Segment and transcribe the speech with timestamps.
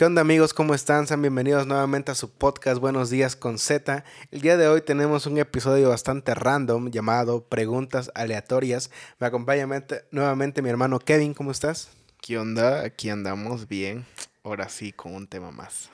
[0.00, 0.54] ¿Qué onda amigos?
[0.54, 1.06] ¿Cómo están?
[1.06, 4.02] Sean bienvenidos nuevamente a su podcast Buenos días con Z.
[4.30, 8.90] El día de hoy tenemos un episodio bastante random llamado Preguntas aleatorias.
[9.18, 9.68] Me acompaña
[10.10, 11.90] nuevamente mi hermano Kevin, ¿cómo estás?
[12.22, 12.82] ¿Qué onda?
[12.82, 14.06] Aquí andamos bien.
[14.42, 15.90] Ahora sí, con un tema más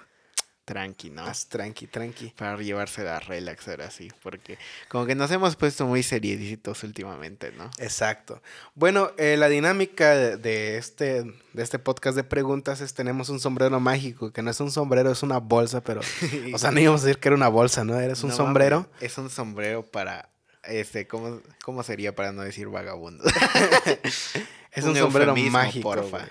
[0.67, 1.23] tranqui, ¿no?
[1.23, 2.35] Más tranqui, tranqui.
[2.37, 4.59] Para llevarse la relax ahora sí, porque
[4.89, 7.71] como que nos hemos puesto muy seriecitos últimamente, ¿no?
[7.79, 8.43] Exacto.
[8.75, 13.79] Bueno, eh, la dinámica de, este, de este podcast de preguntas es tenemos un sombrero
[13.79, 16.01] mágico, que no es un sombrero, es una bolsa, pero...
[16.53, 17.99] o sea, no íbamos a decir que era una bolsa, ¿no?
[17.99, 18.91] Eres un sombrero.
[19.01, 20.29] es un sombrero para...
[20.65, 23.23] Este, ¿cómo, ¿Cómo sería para no decir vagabundo?
[24.73, 25.89] es un, sombrero mágico.
[25.89, 26.27] Porfa.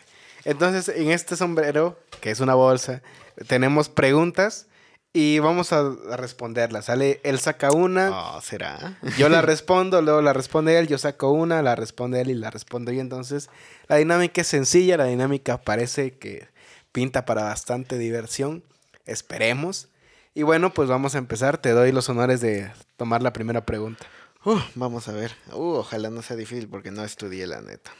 [0.46, 3.02] Entonces, en este sombrero, que es una bolsa,
[3.48, 4.68] tenemos preguntas
[5.12, 6.86] y vamos a, responderlas.
[6.86, 8.12] Sale, él saca una.
[8.12, 8.98] Oh, ¿será?
[9.18, 12.52] Yo la respondo, luego la responde él, yo saco una, la responde él y la
[12.52, 13.02] respondo yo.
[13.02, 13.50] Entonces,
[13.88, 16.50] la dinámica es sencilla, la dinámica parece que
[16.92, 18.64] pinta para bastante diversión.
[19.06, 19.88] Esperemos.
[20.34, 21.60] Y bueno, pues vamos a empezar.
[21.60, 24.06] Te doy los honores de tomar la primera pregunta.
[24.44, 25.32] Uh, vamos a ver.
[25.54, 27.92] Uh, ojalá no sea difícil porque no estudié la neta.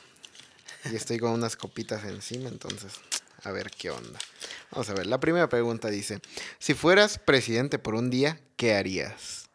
[0.92, 2.94] Y estoy con unas copitas encima, entonces,
[3.44, 4.20] a ver qué onda.
[4.72, 6.20] Vamos a ver, la primera pregunta dice,
[6.60, 9.50] si fueras presidente por un día, ¿qué harías?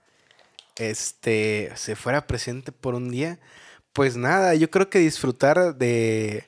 [0.76, 3.38] Este, si fuera presidente por un día,
[3.92, 6.46] pues nada, yo creo que disfrutar de...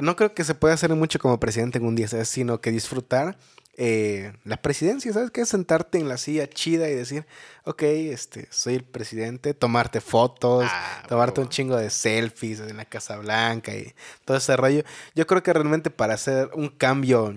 [0.00, 2.28] No creo que se pueda hacer mucho como presidente en un día, ¿sabes?
[2.28, 3.36] Sino que disfrutar
[3.78, 5.46] eh, la presidencia, ¿sabes qué?
[5.46, 7.26] Sentarte en la silla chida y decir,
[7.64, 12.84] ok, este, soy el presidente, tomarte fotos, ah, tomarte un chingo de selfies en la
[12.84, 14.84] Casa Blanca y todo ese rollo.
[15.14, 17.34] Yo creo que realmente para hacer un cambio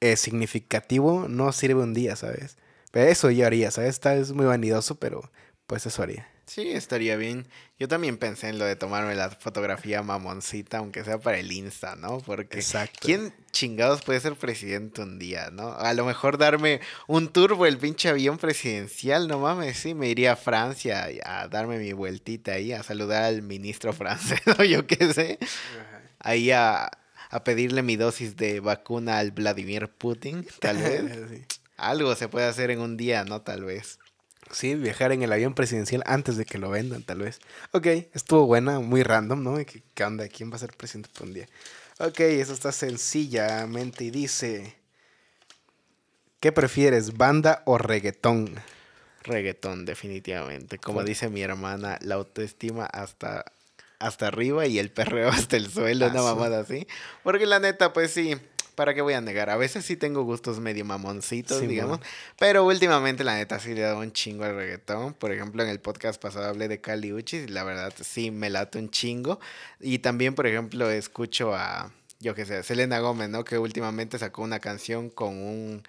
[0.00, 2.56] eh, significativo no sirve un día, ¿sabes?
[2.92, 3.90] Pero eso yo haría, ¿sabes?
[3.90, 5.32] Está, es muy vanidoso, pero
[5.66, 6.31] pues eso haría.
[6.52, 7.46] Sí, estaría bien.
[7.78, 11.96] Yo también pensé en lo de tomarme la fotografía mamoncita, aunque sea para el Insta,
[11.96, 12.18] ¿no?
[12.18, 12.98] Porque Exacto.
[13.00, 15.72] ¿quién chingados puede ser presidente un día, no?
[15.72, 20.32] A lo mejor darme un turbo el pinche avión presidencial, no mames, sí, me iría
[20.32, 25.10] a Francia a darme mi vueltita ahí, a saludar al ministro francés o yo qué
[25.14, 25.38] sé.
[26.18, 26.90] Ahí a,
[27.30, 31.46] a, pedirle mi dosis de vacuna al Vladimir Putin, tal vez.
[31.78, 33.40] Algo se puede hacer en un día, ¿no?
[33.40, 33.98] Tal vez.
[34.52, 37.40] Sí, viajar en el avión presidencial antes de que lo vendan, tal vez.
[37.72, 39.56] Ok, estuvo buena, muy random, ¿no?
[39.56, 40.28] ¿Qué, qué onda?
[40.28, 41.48] ¿Quién va a ser presidente por un día?
[41.98, 44.76] Ok, eso está sencillamente y dice...
[46.38, 48.60] ¿Qué prefieres, banda o reggaetón?
[49.22, 50.78] Reggaetón, definitivamente.
[50.78, 53.44] Como dice mi hermana, la autoestima hasta,
[54.00, 56.86] hasta arriba y el perreo hasta el suelo, una mamada así.
[57.22, 58.36] Porque la neta, pues sí,
[58.72, 59.50] ¿para qué voy a negar?
[59.50, 62.00] A veces sí tengo gustos medio mamoncitos, digamos.
[62.38, 65.14] Pero últimamente, la neta, sí le he dado un chingo al reggaetón.
[65.14, 68.50] Por ejemplo, en el podcast pasado hablé de Cali Uchis y la verdad sí me
[68.50, 69.40] late un chingo.
[69.80, 73.44] Y también, por ejemplo, escucho a, yo qué sé, Selena Gómez, ¿no?
[73.44, 75.82] Que últimamente sacó una canción con un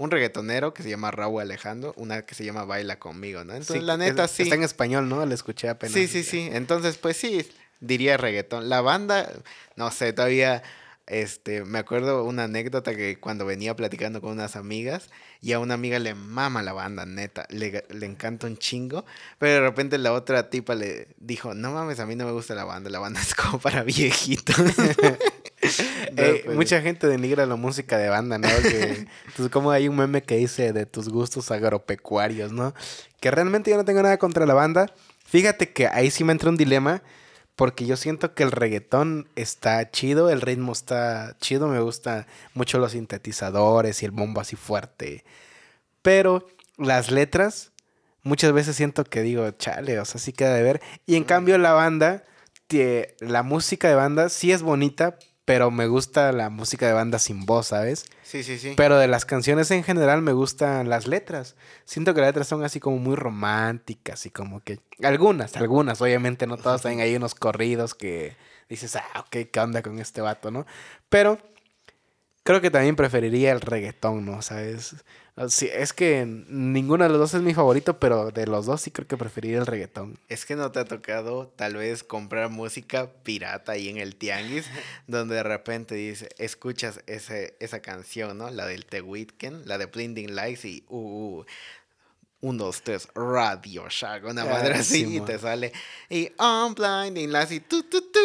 [0.00, 3.52] un reggaetonero que se llama Raúl Alejandro, una que se llama Baila conmigo, ¿no?
[3.52, 4.44] Entonces, la neta, sí.
[4.44, 5.24] Está en español, ¿no?
[5.26, 5.92] La escuché apenas.
[5.92, 6.48] Sí, sí, sí.
[6.52, 7.46] Entonces, pues sí,
[7.80, 8.70] diría reggaetón.
[8.70, 9.30] La banda,
[9.76, 10.62] no sé, todavía
[11.10, 15.10] este, me acuerdo una anécdota que cuando venía platicando con unas amigas
[15.40, 19.04] y a una amiga le mama la banda, neta, le, le, encanta un chingo,
[19.38, 22.54] pero de repente la otra tipa le dijo, no mames, a mí no me gusta
[22.54, 24.56] la banda, la banda es como para viejitos.
[26.16, 28.48] Pues, mucha gente denigra la música de banda, ¿no?
[28.62, 29.06] Que,
[29.36, 32.74] pues como hay un meme que dice de tus gustos agropecuarios, ¿no?
[33.20, 34.92] Que realmente yo no tengo nada contra la banda.
[35.26, 37.02] Fíjate que ahí sí me entra un dilema
[37.56, 42.78] porque yo siento que el reggaetón está chido, el ritmo está chido, me gusta mucho
[42.78, 45.24] los sintetizadores y el bombo así fuerte.
[46.02, 46.46] Pero
[46.78, 47.72] las letras,
[48.22, 50.80] muchas veces siento que digo, chale, o sea, sí queda de ver.
[51.06, 52.24] Y en cambio la banda,
[53.20, 55.18] la música de banda sí es bonita,
[55.50, 58.04] pero me gusta la música de banda sin voz, ¿sabes?
[58.22, 58.74] Sí, sí, sí.
[58.76, 61.56] Pero de las canciones en general me gustan las letras.
[61.84, 64.78] Siento que las letras son así como muy románticas y como que...
[65.02, 66.82] Algunas, algunas, obviamente no todas.
[66.82, 68.36] También hay unos corridos que
[68.68, 70.66] dices, ah, ok, ¿qué onda con este vato, no?
[71.08, 71.36] Pero
[72.42, 74.42] creo que también preferiría el reggaetón, ¿no?
[74.42, 74.96] ¿Sabes?
[75.48, 78.90] Sí, es que ninguno de los dos es mi favorito, pero de los dos sí
[78.90, 80.18] creo que preferiría el reggaetón.
[80.28, 84.66] Es que no te ha tocado tal vez comprar música pirata ahí en el tianguis,
[85.06, 88.50] donde de repente dice, escuchas ese, esa canción, ¿no?
[88.50, 91.46] La del The Weeknd, la de Blinding Lights y uh, uh
[92.42, 95.72] un, dos, tres, Radio Shack, una madre así, y te sale,
[96.08, 98.18] y I'm blinding lights y tu, tu, tu,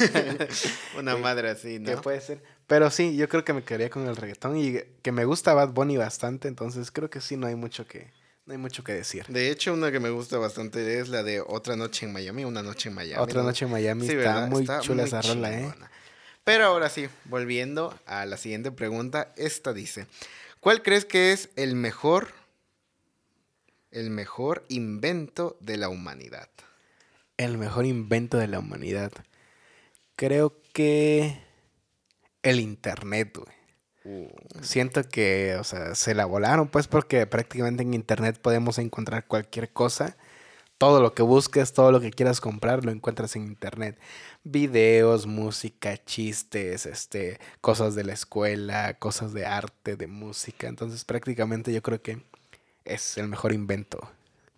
[0.98, 1.90] una madre así, ¿no?
[1.90, 2.42] ¿Qué puede ser?
[2.70, 5.70] Pero sí, yo creo que me quedaría con el reggaetón y que me gusta Bad
[5.70, 8.12] Bunny bastante, entonces creo que sí, no hay mucho que,
[8.46, 9.26] no hay mucho que decir.
[9.26, 12.62] De hecho, una que me gusta bastante es la de Otra Noche en Miami, Una
[12.62, 13.20] Noche en Miami.
[13.20, 15.74] Otra Noche en Miami, está muy chula esa rola, ¿eh?
[16.44, 20.06] Pero ahora sí, volviendo a la siguiente pregunta, esta dice,
[20.60, 22.28] ¿cuál crees que es el mejor,
[23.90, 26.48] el mejor invento de la humanidad?
[27.36, 29.10] El mejor invento de la humanidad.
[30.14, 31.49] Creo que
[32.42, 33.60] el internet, güey.
[34.04, 34.28] Uh.
[34.62, 39.72] Siento que, o sea, se la volaron, pues, porque prácticamente en internet podemos encontrar cualquier
[39.72, 40.16] cosa.
[40.78, 43.98] Todo lo que busques, todo lo que quieras comprar, lo encuentras en internet.
[44.44, 50.68] Videos, música, chistes, este, cosas de la escuela, cosas de arte, de música.
[50.68, 52.22] Entonces, prácticamente yo creo que
[52.86, 54.10] es el mejor invento.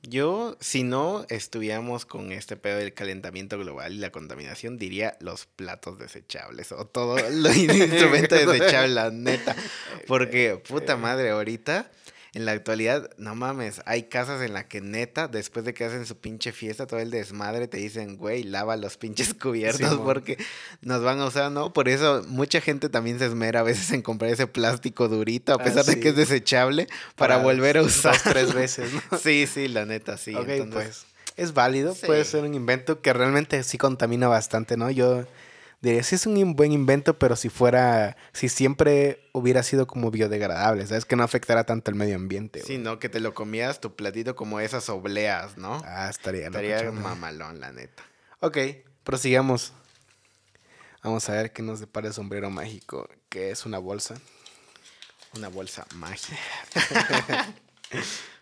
[0.02, 5.46] Yo, si no estuviéramos con este pedo del calentamiento global y la contaminación, diría los
[5.46, 9.54] platos desechables o todo los instrumentos desechables, la neta.
[10.08, 11.88] Porque, puta madre, ahorita
[12.34, 16.06] en la actualidad, no mames, hay casas en las que neta, después de que hacen
[16.06, 20.38] su pinche fiesta, todo el desmadre, te dicen, güey, lava los pinches cubiertos porque
[20.81, 21.75] nos van a usar, ¿no?
[21.75, 25.56] Por eso mucha gente también se esmera a veces en comprar ese plástico durito, a
[25.56, 26.87] ah, pesar de que es desechable,
[27.17, 28.17] para, volver a usar.
[28.23, 29.19] tres veces, ¿no?
[29.19, 30.35] sí, sí, la neta, sí.
[30.35, 31.05] Ok, pues
[31.37, 34.90] es válido, puede ser un invento que realmente sí contamina bastante, ¿no?
[34.90, 35.26] Yo
[35.82, 40.87] diría, sí es un buen invento, pero si fuera, si siempre hubiera sido como biodegradable,
[40.87, 41.05] ¿sabes?
[41.05, 42.62] Que no afectara tanto el medio ambiente.
[42.62, 42.99] Sí, ¿no?
[42.99, 45.82] Que te lo comías tu platito como esas obleas, ¿no?
[45.84, 46.46] Ah, estaría.
[46.46, 48.02] Estaría mamalón, la neta.
[48.40, 48.58] Ok,
[49.02, 49.73] prosigamos.
[51.02, 54.14] Vamos a ver qué nos depara el sombrero mágico, que es una bolsa.
[55.35, 56.38] Una bolsa mágica.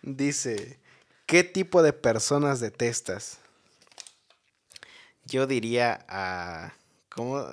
[0.03, 0.79] Dice,
[1.25, 3.39] ¿qué tipo de personas detestas?
[5.25, 6.73] Yo diría a...
[7.13, 7.45] ¿Cómo?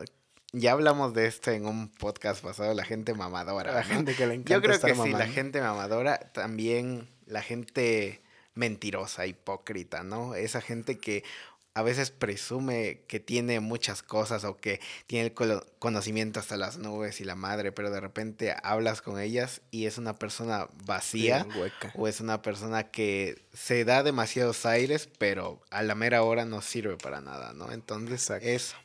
[0.52, 3.72] Ya hablamos de esto en un podcast pasado, la gente mamadora.
[3.72, 4.54] La gente que le encanta.
[4.54, 8.22] Yo creo que sí, la gente mamadora, también la gente
[8.54, 10.34] mentirosa, hipócrita, ¿no?
[10.34, 11.22] Esa gente que
[11.74, 17.20] a veces presume que tiene muchas cosas o que tiene el conocimiento hasta las nubes
[17.20, 21.46] y la madre, pero de repente hablas con ellas y es una persona vacía
[21.94, 26.62] o es una persona que se da demasiados aires, pero a la mera hora no
[26.62, 27.70] sirve para nada, ¿no?
[27.70, 28.76] Entonces, eso.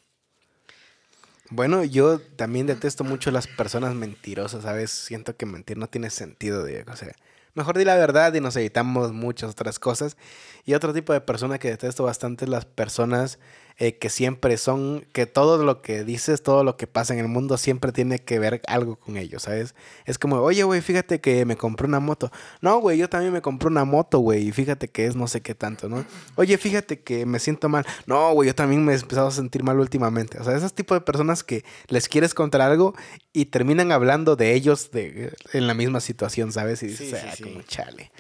[1.49, 4.91] Bueno, yo también detesto mucho las personas mentirosas, ¿sabes?
[4.91, 6.91] Siento que mentir no tiene sentido, Diego.
[6.91, 7.13] O sea,
[7.53, 10.17] mejor di la verdad y nos evitamos muchas otras cosas.
[10.65, 13.39] Y otro tipo de persona que detesto bastante es las personas
[13.77, 17.27] eh, que siempre son, que todo lo que dices, todo lo que pasa en el
[17.27, 19.73] mundo siempre tiene que ver algo con ellos, ¿sabes?
[20.05, 22.31] Es como, oye, güey, fíjate que me compré una moto.
[22.61, 25.41] No, güey, yo también me compré una moto, güey, y fíjate que es no sé
[25.41, 26.05] qué tanto, ¿no?
[26.35, 27.85] Oye, fíjate que me siento mal.
[28.05, 30.39] No, güey, yo también me he empezado a sentir mal últimamente.
[30.39, 32.93] O sea, esos tipos de personas que les quieres contar algo
[33.31, 36.83] y terminan hablando de ellos de, en la misma situación, ¿sabes?
[36.83, 38.11] Y dices, ah, como chale.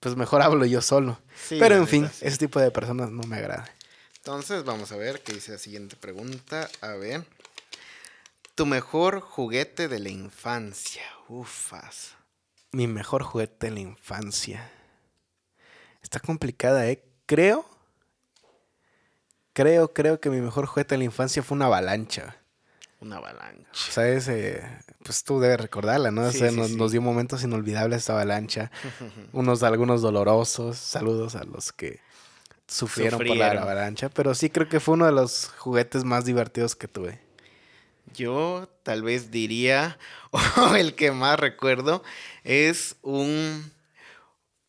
[0.00, 1.20] Pues mejor hablo yo solo.
[1.48, 3.64] Pero en fin, ese tipo de personas no me agrada.
[4.24, 6.70] Entonces, vamos a ver qué dice la siguiente pregunta.
[6.80, 7.24] A ver.
[8.54, 11.02] Tu mejor juguete de la infancia.
[11.26, 12.14] Ufas.
[12.70, 14.70] Mi mejor juguete de la infancia.
[16.04, 17.02] Está complicada, ¿eh?
[17.26, 17.66] Creo.
[19.54, 22.36] Creo, creo que mi mejor juguete de la infancia fue una avalancha.
[23.00, 23.90] Una avalancha.
[23.90, 24.28] ¿Sabes?
[24.28, 24.62] Eh,
[25.02, 26.22] pues tú debes recordarla, ¿no?
[26.22, 28.70] nos, nos, dio momentos inolvidables esta avalancha.
[29.32, 30.76] unos, algunos dolorosos.
[30.76, 31.98] Saludos a los que
[32.72, 36.74] sufrieron, por la avalancha, pero sí creo que fue uno de los juguetes más divertidos
[36.74, 37.20] que tuve.
[38.14, 39.98] Yo tal vez diría,
[40.30, 42.02] o el que más recuerdo,
[42.44, 43.70] es un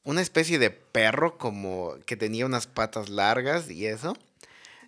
[0.04, 4.18] una especie de perro como que tenía unas patas largas y eso.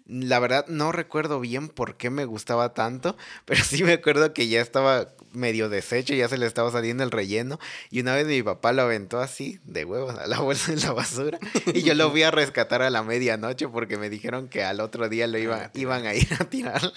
[0.06, 4.48] La verdad no recuerdo bien por qué me gustaba tanto, pero sí me acuerdo que
[4.48, 7.60] ya estaba medio deshecho, ya se le estaba saliendo el relleno.
[7.89, 10.94] Y una vez mi papá lo aventó así, de huevos, a la bolsa de la
[10.94, 11.39] basura.
[11.74, 15.10] Y yo lo fui a rescatar a la medianoche porque me dijeron que al otro
[15.10, 16.94] día lo iban, iban a ir a tirarla.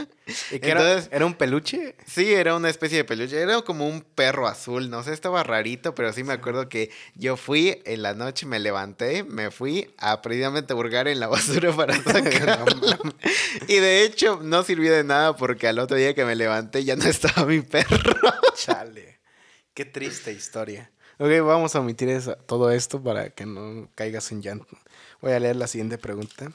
[0.51, 1.97] ¿Y que Entonces, era, un peluche?
[2.07, 3.41] Sí, era una especie de peluche.
[3.41, 7.37] Era como un perro azul, no sé, estaba rarito, pero sí me acuerdo que yo
[7.37, 11.95] fui en la noche, me levanté, me fui a precisamente burgar en la basura para
[12.03, 12.99] sacarlo.
[13.67, 16.97] y de hecho, no sirvió de nada porque al otro día que me levanté ya
[16.97, 18.28] no estaba mi perro.
[18.55, 19.21] Chale.
[19.75, 20.91] Qué triste historia.
[21.19, 24.79] Ok, vamos a omitir todo esto para que no caigas en llanto.
[25.21, 26.53] Voy a leer la siguiente pregunta.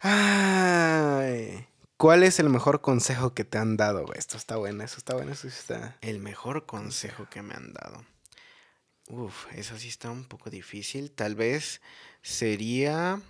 [0.00, 1.66] Ay,
[2.02, 4.12] ¿Cuál es el mejor consejo que te han dado?
[4.14, 5.96] Esto está bueno, eso está bueno, eso está.
[6.00, 8.04] El mejor consejo que me han dado.
[9.08, 11.12] Uf, eso sí está un poco difícil.
[11.12, 11.80] Tal vez
[12.20, 13.20] sería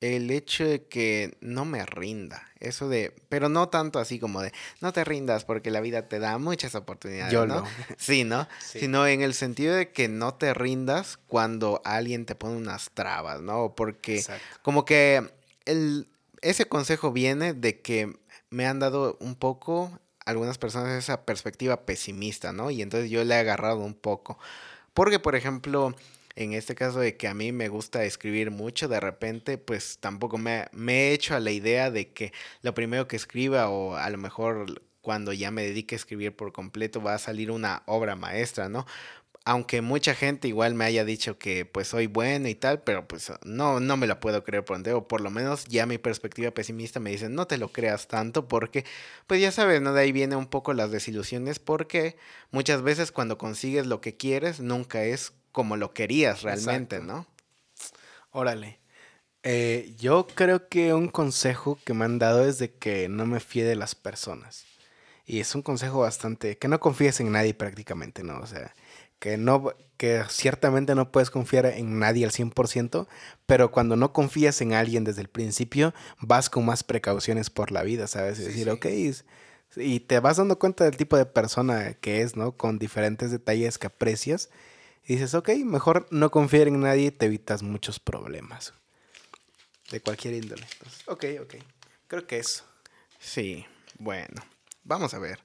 [0.00, 2.42] el hecho de que no me rinda.
[2.60, 6.18] Eso de, pero no tanto así como de, no te rindas porque la vida te
[6.18, 7.32] da muchas oportunidades.
[7.32, 7.64] Yo ¿no?
[7.98, 8.48] Sí, ¿no?
[8.60, 13.40] Sino en el sentido de que no te rindas cuando alguien te pone unas trabas,
[13.40, 13.74] ¿no?
[13.76, 14.24] Porque
[14.62, 15.30] como que
[15.64, 16.08] el,
[16.42, 18.16] ese consejo viene de que
[18.50, 22.70] me han dado un poco algunas personas esa perspectiva pesimista, ¿no?
[22.70, 24.38] Y entonces yo le he agarrado un poco.
[24.94, 25.94] Porque, por ejemplo,
[26.38, 30.38] en este caso de que a mí me gusta escribir mucho, de repente, pues tampoco
[30.38, 34.18] me, he hecho a la idea de que lo primero que escriba o a lo
[34.18, 38.68] mejor cuando ya me dedique a escribir por completo va a salir una obra maestra,
[38.68, 38.86] ¿no?
[39.44, 43.32] aunque mucha gente igual me haya dicho que pues soy bueno y tal, pero pues
[43.44, 47.00] no, no me la puedo creer por entero, por lo menos ya mi perspectiva pesimista
[47.00, 48.84] me dice no te lo creas tanto porque
[49.26, 49.94] pues ya sabes, ¿no?
[49.94, 52.16] De ahí viene un poco las desilusiones porque
[52.50, 57.26] muchas veces cuando consigues lo que quieres nunca es como lo querías realmente, ¿no?
[58.30, 58.78] Órale.
[59.42, 63.40] Eh, yo creo que un consejo que me han dado es de que no me
[63.40, 64.66] fíe de las personas.
[65.26, 68.38] Y es un consejo bastante, que no confíes en nadie prácticamente, ¿no?
[68.38, 68.72] O sea,
[69.18, 73.08] que no que ciertamente no puedes confiar en nadie al 100%,
[73.46, 77.82] pero cuando no confías en alguien desde el principio, vas con más precauciones por la
[77.82, 78.38] vida, ¿sabes?
[78.38, 78.86] Es decir, ok,
[79.74, 82.52] y te vas dando cuenta del tipo de persona que es, ¿no?
[82.52, 84.50] Con diferentes detalles que aprecias.
[85.08, 88.74] Dices, ok, mejor no confiar en nadie te evitas muchos problemas.
[89.90, 90.66] De cualquier índole.
[91.06, 91.54] ok, ok.
[92.06, 92.64] Creo que eso.
[93.18, 93.64] Sí,
[93.98, 94.42] bueno.
[94.84, 95.40] Vamos a ver.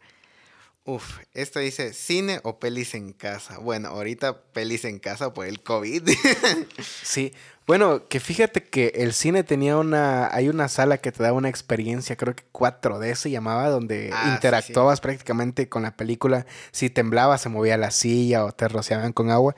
[0.85, 3.57] Uf, esto dice cine o pelis en casa.
[3.57, 6.09] Bueno, ahorita pelis en casa por el COVID.
[7.03, 7.31] sí,
[7.65, 11.47] bueno, que fíjate que el cine tenía una, hay una sala que te da una
[11.47, 16.45] experiencia, creo que 4D se llamaba, donde ah, interactuabas prácticamente con la película.
[16.71, 19.55] Si temblaba, se movía la silla o te rociaban con agua.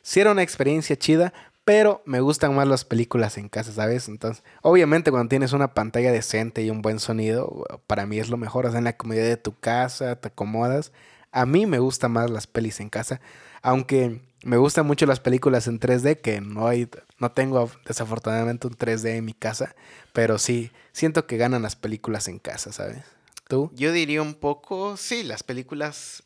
[0.00, 4.08] Sí era una experiencia chida, pero me gustan más las películas en casa, ¿sabes?
[4.08, 8.36] Entonces, obviamente cuando tienes una pantalla decente y un buen sonido, para mí es lo
[8.36, 10.92] mejor, o sea, en la comodidad de tu casa, te acomodas.
[11.32, 13.20] A mí me gustan más las pelis en casa,
[13.62, 18.76] aunque me gustan mucho las películas en 3D, que no hay, no tengo desafortunadamente un
[18.76, 19.74] 3D en mi casa,
[20.12, 23.04] pero sí, siento que ganan las películas en casa, ¿sabes?
[23.48, 23.70] ¿Tú?
[23.74, 26.24] Yo diría un poco, sí, las películas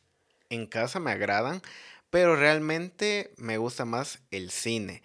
[0.50, 1.62] en casa me agradan,
[2.11, 5.02] pero realmente me gusta más el cine.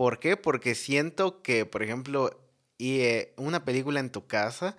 [0.00, 0.38] ¿Por qué?
[0.38, 2.30] Porque siento que, por ejemplo,
[2.78, 4.74] y, eh, una película en tu casa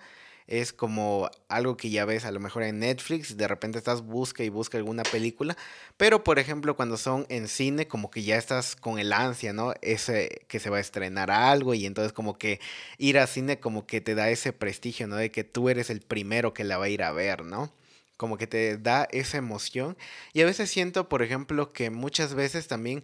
[0.48, 4.42] es como algo que ya ves a lo mejor en Netflix, de repente estás busca
[4.42, 5.56] y busca alguna película,
[5.96, 9.74] pero por ejemplo cuando son en cine como que ya estás con el ansia, ¿no?
[9.80, 12.58] Ese que se va a estrenar algo y entonces como que
[12.98, 15.14] ir al cine como que te da ese prestigio, ¿no?
[15.14, 17.72] De que tú eres el primero que la va a ir a ver, ¿no?
[18.16, 19.96] Como que te da esa emoción
[20.32, 23.02] y a veces siento, por ejemplo, que muchas veces también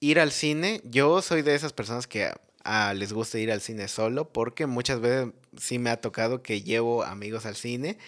[0.00, 2.30] ir al cine, yo soy de esas personas que
[2.64, 6.62] ah, les gusta ir al cine solo porque muchas veces sí me ha tocado que
[6.62, 7.98] llevo amigos al cine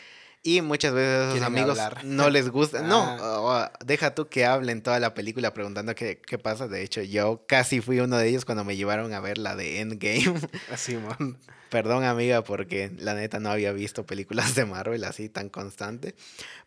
[0.43, 2.83] y muchas veces esos amigos no les gusta.
[2.83, 3.73] No, ah.
[3.85, 6.69] deja tú que hablen toda la película preguntando qué, qué, pasa.
[6.69, 9.81] De hecho, yo casi fui uno de ellos cuando me llevaron a ver la de
[9.81, 10.41] Endgame.
[10.73, 11.39] Así, man.
[11.69, 16.15] Perdón, amiga, porque la neta no había visto películas de Marvel así tan constante.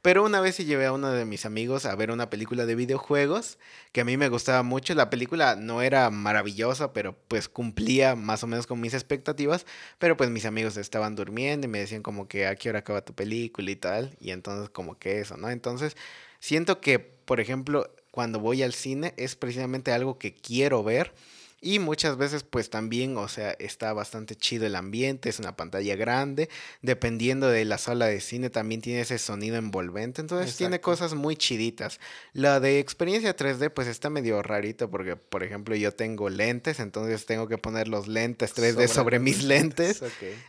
[0.03, 2.75] Pero una vez sí llevé a uno de mis amigos a ver una película de
[2.75, 3.57] videojuegos
[3.91, 4.93] que a mí me gustaba mucho.
[4.93, 9.65] La película no era maravillosa, pero pues cumplía más o menos con mis expectativas.
[9.97, 13.01] Pero pues mis amigos estaban durmiendo y me decían como que a qué hora acaba
[13.01, 14.15] tu película y tal.
[14.19, 15.49] Y entonces como que eso, ¿no?
[15.49, 15.95] Entonces
[16.39, 21.13] siento que, por ejemplo, cuando voy al cine es precisamente algo que quiero ver
[21.61, 25.95] y muchas veces pues también, o sea, está bastante chido el ambiente, es una pantalla
[25.95, 26.49] grande,
[26.81, 31.35] dependiendo de la sala de cine también tiene ese sonido envolvente, entonces tiene cosas muy
[31.35, 31.99] chiditas.
[32.33, 37.27] La de experiencia 3D pues está medio rarito porque, por ejemplo, yo tengo lentes, entonces
[37.27, 40.01] tengo que poner los lentes 3D sobre, mis lentes.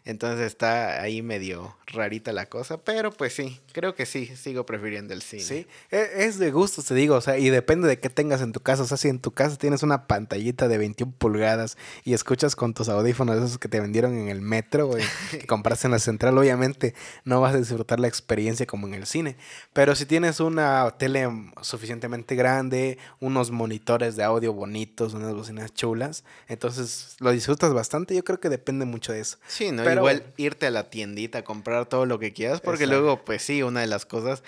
[0.04, 5.12] Entonces está ahí medio rarita la cosa, pero pues sí, creo que sí, sigo prefiriendo
[5.12, 5.42] el cine.
[5.42, 8.52] Sí, e, es de gusto, te digo, o sea, y depende de qué tengas en
[8.52, 12.14] tu casa, o sea, si en tu casa tienes una pantallita de 21 pulgadas y
[12.14, 14.96] escuchas con tus audífonos esos que te vendieron en el metro, o
[15.30, 16.94] que compraste en la central, obviamente
[17.24, 19.36] no vas a disfrutar la experiencia como en el cine.
[19.72, 21.28] Pero si tienes una tele
[21.60, 28.14] suficientemente grande, unos monitores de audio bonitos, unas bocinas chulas, entonces lo disfrutas bastante.
[28.14, 29.38] Yo creo que depende mucho de eso.
[29.46, 29.84] Sí, ¿no?
[29.84, 33.42] Pero, Igual irte a la tiendita a comprar todo lo que quieras, porque luego, pues
[33.42, 34.42] sí, una de las cosas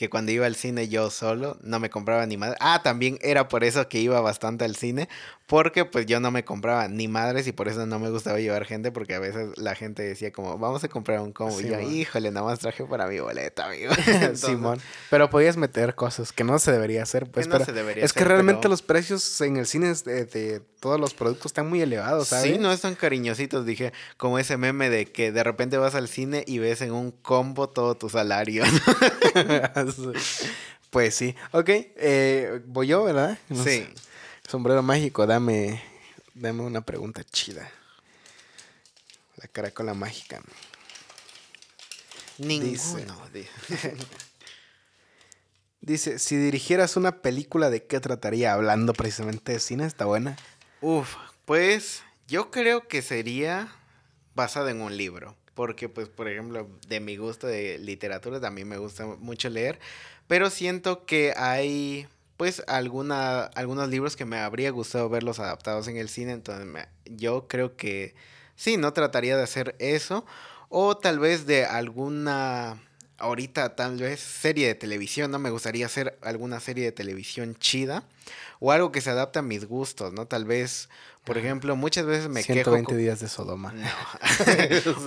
[0.00, 2.56] que cuando iba al cine yo solo no me compraba ni madre.
[2.58, 5.10] Ah, también era por eso que iba bastante al cine,
[5.50, 8.64] porque pues yo no me compraba ni madres y por eso no me gustaba llevar
[8.64, 11.60] gente, porque a veces la gente decía como, vamos a comprar un combo.
[11.60, 13.92] y yo, híjole, nada más traje para mi boleta, amigo.
[14.36, 14.80] Simón.
[15.10, 17.46] Pero podías meter cosas que no se debería hacer, pues.
[17.46, 21.46] no se debería es que realmente los precios en el cine de, todos los productos
[21.46, 22.52] están muy elevados, ¿sabes?
[22.52, 26.42] Sí, no están cariñositos, dije, como ese meme de que de repente vas al cine
[26.46, 28.64] y ves en un combo todo tu salario.
[30.90, 31.34] pues sí.
[31.52, 33.38] Ok, eh, voy yo, ¿verdad?
[33.64, 33.86] sí.
[34.48, 35.80] Sombrero mágico, dame,
[36.34, 37.70] dame una pregunta chida.
[39.36, 40.42] La caracola mágica.
[42.38, 43.16] Ninguno.
[45.82, 48.52] Dice, si dirigieras una película, ¿de qué trataría?
[48.52, 50.36] Hablando precisamente de cine, está buena.
[50.82, 51.14] Uf,
[51.46, 53.72] pues yo creo que sería
[54.34, 55.36] basada en un libro.
[55.54, 59.78] Porque, pues, por ejemplo, de mi gusto de literatura también me gusta mucho leer.
[60.26, 65.96] Pero siento que hay, pues, alguna, algunos libros que me habría gustado verlos adaptados en
[65.96, 66.32] el cine.
[66.32, 68.14] Entonces, yo creo que
[68.56, 70.24] sí, no trataría de hacer eso.
[70.68, 72.80] O tal vez de alguna
[73.20, 75.38] ahorita tal vez serie de televisión, ¿no?
[75.38, 78.02] Me gustaría hacer alguna serie de televisión chida
[78.58, 80.26] o algo que se adapte a mis gustos, ¿no?
[80.26, 80.88] Tal vez,
[81.24, 82.98] por ejemplo, muchas veces me 120 quejo...
[82.98, 83.72] días de Sodoma.
[83.72, 83.86] No.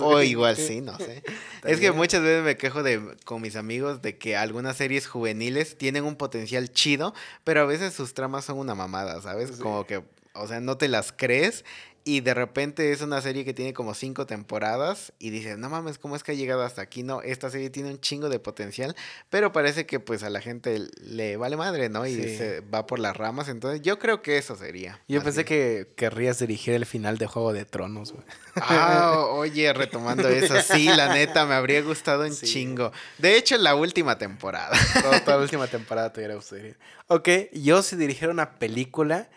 [0.00, 1.22] o igual sí, no sé.
[1.64, 5.76] es que muchas veces me quejo de, con mis amigos de que algunas series juveniles
[5.76, 9.52] tienen un potencial chido, pero a veces sus tramas son una mamada, ¿sabes?
[9.52, 10.02] Como que,
[10.34, 11.64] o sea, no te las crees
[12.04, 15.98] y de repente es una serie que tiene como cinco temporadas y dices, no mames,
[15.98, 17.02] ¿cómo es que ha llegado hasta aquí?
[17.02, 18.94] No, esta serie tiene un chingo de potencial,
[19.30, 22.06] pero parece que pues a la gente le vale madre, ¿no?
[22.06, 25.00] Y se va por las ramas, entonces yo creo que eso sería.
[25.08, 28.24] Yo pensé que querrías dirigir el final de Juego de Tronos, güey.
[28.56, 32.92] Ah, oye, retomando eso, sí, la neta, me habría gustado un chingo.
[33.16, 34.76] De hecho, la última temporada.
[35.02, 36.60] Toda, la última temporada te hubiera gustado.
[37.06, 39.28] Ok, yo si dirigiera una película,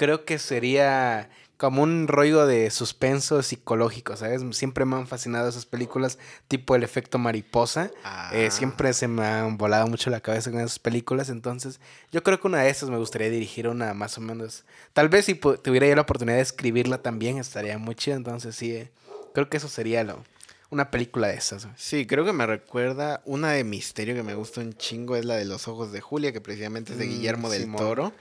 [0.00, 1.28] creo que sería
[1.58, 4.40] como un rollo de suspenso psicológico, ¿sabes?
[4.56, 7.90] Siempre me han fascinado esas películas tipo El efecto mariposa.
[8.32, 8.50] Eh, ah.
[8.50, 11.28] siempre se me han volado mucho la cabeza con esas películas.
[11.28, 11.80] Entonces,
[12.12, 14.64] yo creo que una de esas me gustaría dirigir una más o menos.
[14.94, 18.16] Tal vez si tuviera yo la oportunidad de escribirla también, estaría muy chido.
[18.16, 18.90] Entonces, sí, eh,
[19.34, 20.24] creo que eso sería lo,
[20.70, 21.66] una película de esas.
[21.76, 25.36] Sí, creo que me recuerda una de misterio que me gusta un chingo, es la
[25.36, 28.12] de Los Ojos de Julia, que precisamente es de mm, Guillermo del Toro.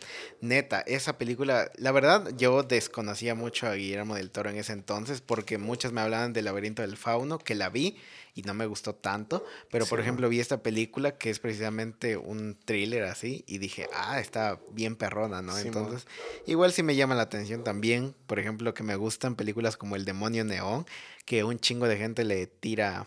[0.42, 5.22] Neta, esa película, la verdad, yo desconocía mucho a Guillermo del Toro en ese entonces,
[5.22, 7.98] porque muchas me hablaban del laberinto del fauno, que la vi
[8.40, 12.58] y no me gustó tanto, pero por ejemplo vi esta película que es precisamente un
[12.64, 15.58] thriller así y dije, ah, está bien perrona, ¿no?
[15.58, 16.08] Entonces,
[16.48, 20.06] igual sí me llama la atención también, por ejemplo, que me gustan películas como El
[20.06, 20.86] demonio neón,
[21.26, 23.06] que un chingo de gente le tira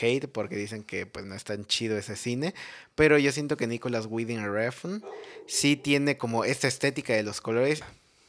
[0.00, 2.54] hate porque dicen que pues no es tan chido ese cine,
[2.94, 5.02] pero yo siento que Nicholas Winding Refn
[5.46, 7.82] sí tiene como esta estética de los colores.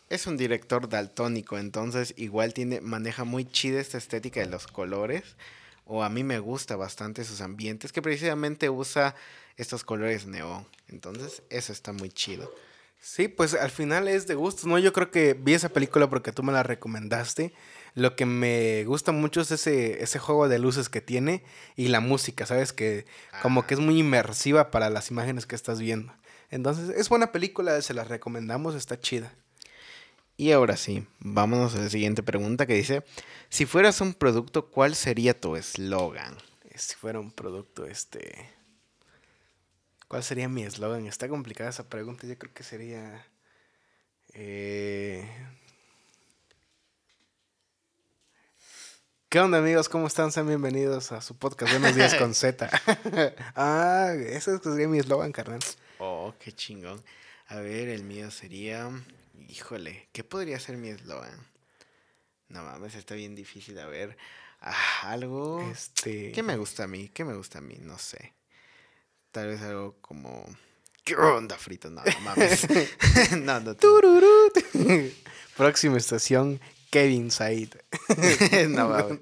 [0.10, 5.24] Es un director daltónico, entonces igual tiene maneja muy chida esta estética de los colores
[5.92, 9.14] o a mí me gusta bastante sus ambientes que precisamente usa
[9.58, 10.66] estos colores neón.
[10.88, 12.54] Entonces, eso está muy chido.
[13.00, 14.80] Sí, pues al final es de gusto, ¿no?
[14.80, 17.54] Yo creo que vi esa película porque tú me la recomendaste
[17.94, 21.44] lo que me gusta mucho es ese, ese juego de luces que tiene
[21.76, 22.72] y la música, ¿sabes?
[22.74, 23.06] Que
[23.42, 26.14] como que es muy inmersiva para las imágenes que estás viendo.
[26.50, 29.34] Entonces, es buena película, se la recomendamos, está chida.
[30.38, 33.04] Y ahora sí, vámonos a la siguiente pregunta que dice,
[33.50, 36.38] si fueras un producto, ¿cuál sería tu eslogan?
[36.76, 38.50] Si fuera un producto, este...
[40.08, 41.06] ¿Cuál sería mi eslogan?
[41.06, 43.26] Está complicada esa pregunta, yo creo que sería...
[44.34, 45.30] Eh,
[49.30, 49.88] ¿Qué onda amigos?
[49.88, 50.32] ¿Cómo están?
[50.32, 52.70] Sean bienvenidos a su podcast Buenos Días con Z.
[53.56, 55.62] ah, ese sería mi eslogan, carnal.
[56.00, 57.02] Oh, qué chingón.
[57.48, 58.90] A ver, el mío sería...
[59.52, 61.38] Híjole, ¿qué podría ser mi eslogan?
[62.48, 63.78] No mames, está bien difícil.
[63.80, 64.16] A ver,
[64.62, 65.62] ah, algo...
[65.70, 66.32] Este...
[66.32, 67.10] ¿Qué me gusta a mí?
[67.10, 67.78] ¿Qué me gusta a mí?
[67.82, 68.34] No sé.
[69.32, 70.46] Tal vez algo como...
[71.04, 71.90] ¿Qué onda, frito?
[71.90, 72.66] No, no mames.
[73.40, 73.76] no, no.
[75.58, 77.72] Próxima estación, Kevin Said.
[78.70, 79.20] no,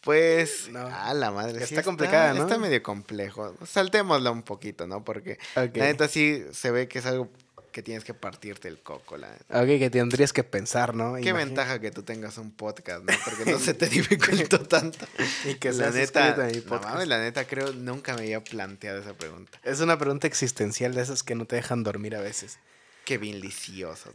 [0.00, 1.62] Pues, a la madre.
[1.62, 2.44] Está complicada, ¿no?
[2.44, 3.54] Está medio complejo.
[3.66, 5.04] Saltémosla un poquito, ¿no?
[5.04, 7.30] Porque la neta sí se ve que es algo
[7.72, 9.16] que tienes que partirte el coco.
[9.16, 11.14] La Ok, que tendrías que pensar, ¿no?
[11.16, 13.12] Qué ventaja que tú tengas un podcast, ¿no?
[13.24, 15.06] Porque no se te dificultó tanto.
[15.44, 19.58] y que la neta, no mames, la neta creo nunca me había planteado esa pregunta.
[19.64, 22.58] Es una pregunta existencial de esas que no te dejan dormir a veces.
[23.04, 24.14] Qué bien licioso.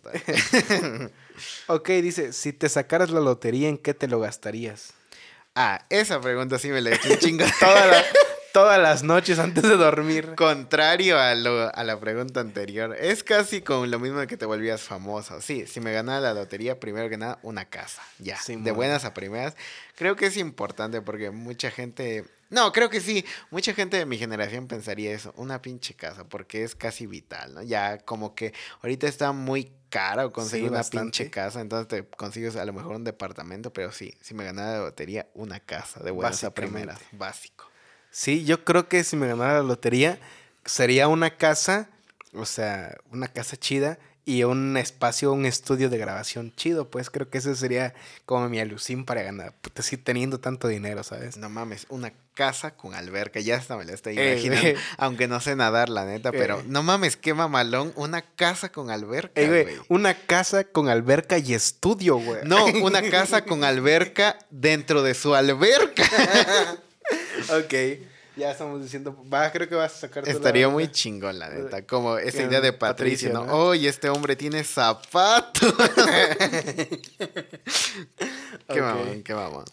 [1.68, 4.94] ok, dice, si te sacaras la lotería, ¿en qué te lo gastarías?
[5.56, 7.46] Ah, esa pregunta sí me la he hecho un chingo
[8.58, 10.34] todas las noches antes de dormir.
[10.36, 15.42] Contrario a, la pregunta anterior, es casi con lo mismo que te volvías famoso.
[15.42, 18.02] Sí, si me ganara la lotería, primero que nada, una casa.
[18.18, 19.56] Ya, de buenas a primeras.
[19.96, 23.24] Creo que es importante porque mucha gente no, creo que sí.
[23.52, 27.62] Mucha gente de mi generación pensaría eso, una pinche casa, porque es casi vital, ¿no?
[27.62, 32.66] Ya como que ahorita está muy caro conseguir una pinche casa, entonces te consigues a
[32.66, 36.44] lo mejor un departamento, pero sí, si me ganara la lotería, una casa de buenas
[36.44, 37.68] a primeras, básico.
[38.18, 40.18] Sí, yo creo que si me ganara la lotería,
[40.66, 41.88] sería una casa,
[42.34, 47.30] o sea, una casa chida y un espacio, un estudio de grabación chido, pues creo
[47.30, 47.94] que ese sería
[48.26, 51.38] como mi alucín para ganar, puta, sí, teniendo tanto dinero, ¿sabes?
[51.38, 55.40] No mames, una casa con alberca, ya hasta me la estoy eh, imaginando, aunque no
[55.40, 56.64] sé nadar, la neta, pero eh.
[56.66, 59.78] no mames, qué mamalón, una casa con alberca, eh, güey.
[59.90, 62.40] Una casa con alberca y estudio, güey.
[62.46, 66.04] No, una casa con alberca dentro de su alberca.
[67.50, 67.74] ok.
[68.38, 70.30] Ya estamos diciendo, va, creo que vas a sacar.
[70.30, 71.82] Estaría muy chingón, la neta.
[71.88, 73.42] Como esa idea de Patricio, ¿no?
[73.52, 75.74] Oye, este hombre tiene zapatos.
[78.70, 79.66] qué mamón, qué mamón.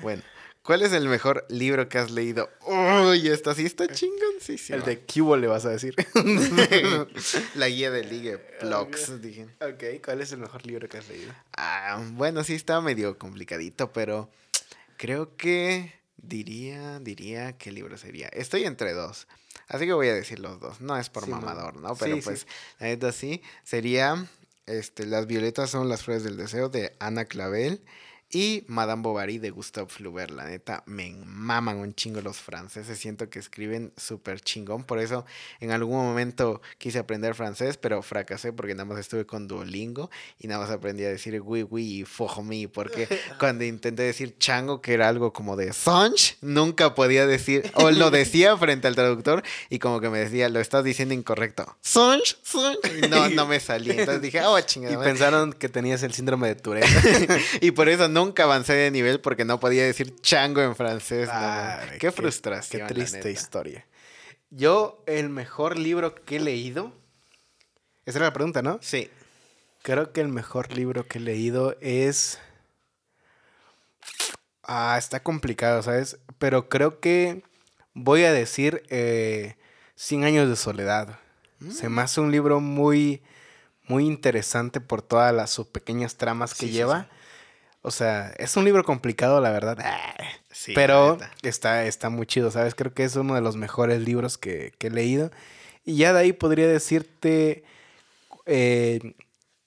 [0.00, 0.22] Bueno,
[0.62, 2.48] ¿cuál es el mejor libro que has leído?
[2.66, 4.78] Uy, esta sí está chingoncísima.
[4.78, 5.94] El de Cubo le vas a decir.
[7.54, 9.44] la guía de Ligue Plugs, dije.
[9.60, 11.34] Ok, ¿cuál es el mejor libro que has leído?
[11.54, 14.30] Ah, bueno, sí está medio complicadito, pero
[14.96, 18.28] creo que Diría, diría, ¿qué libro sería?
[18.28, 19.28] Estoy entre dos.
[19.68, 20.80] Así que voy a decir los dos.
[20.80, 21.94] No es por mamador, ¿no?
[21.96, 22.46] Pero pues,
[22.78, 23.42] la neta sí.
[23.64, 24.26] Sería
[24.66, 27.82] este, Las violetas son las flores del deseo de Ana Clavel
[28.36, 32.98] y Madame Bovary de Gustave Flaubert, la neta, me maman un chingo los franceses.
[32.98, 34.84] Siento que escriben súper chingón.
[34.84, 35.24] Por eso
[35.58, 40.48] en algún momento quise aprender francés, pero fracasé porque nada más estuve con Duolingo y
[40.48, 42.68] nada más aprendí a decir oui, oui y for me.
[42.68, 43.08] Porque
[43.40, 48.10] cuando intenté decir chango, que era algo como de songe, nunca podía decir, o lo
[48.10, 51.74] decía frente al traductor y como que me decía, lo estás diciendo incorrecto.
[51.80, 52.36] Songe.
[53.02, 53.94] Y no, no me salía.
[53.94, 54.92] Entonces dije, oh, chingada.
[54.92, 57.40] Y pensaron que tenías el síndrome de Tourette.
[57.62, 61.28] y por eso nunca avancé de nivel porque no podía decir chango en francés.
[61.98, 62.86] qué, frustración.
[62.86, 63.86] Qué triste historia.
[64.50, 66.92] Yo, el mejor libro que he leído.
[68.04, 68.78] Esa era la pregunta, ¿no?
[68.80, 69.10] Sí.
[69.82, 72.38] Creo que el mejor libro que he leído es.
[74.62, 76.18] Ah, está complicado, ¿sabes?
[76.38, 77.42] Pero creo que
[77.94, 79.56] voy a decir eh,
[80.10, 81.18] años de soledad.
[81.70, 83.22] Se me hace un libro muy,
[83.88, 87.08] muy interesante por todas las sus pequeñas tramas que lleva.
[87.86, 89.78] O sea, es un libro complicado, la verdad.
[90.50, 92.74] Sí, pero está, está muy chido, ¿sabes?
[92.74, 95.30] Creo que es uno de los mejores libros que, he leído.
[95.84, 97.62] Y ya de ahí podría decirte
[98.44, 99.14] eh,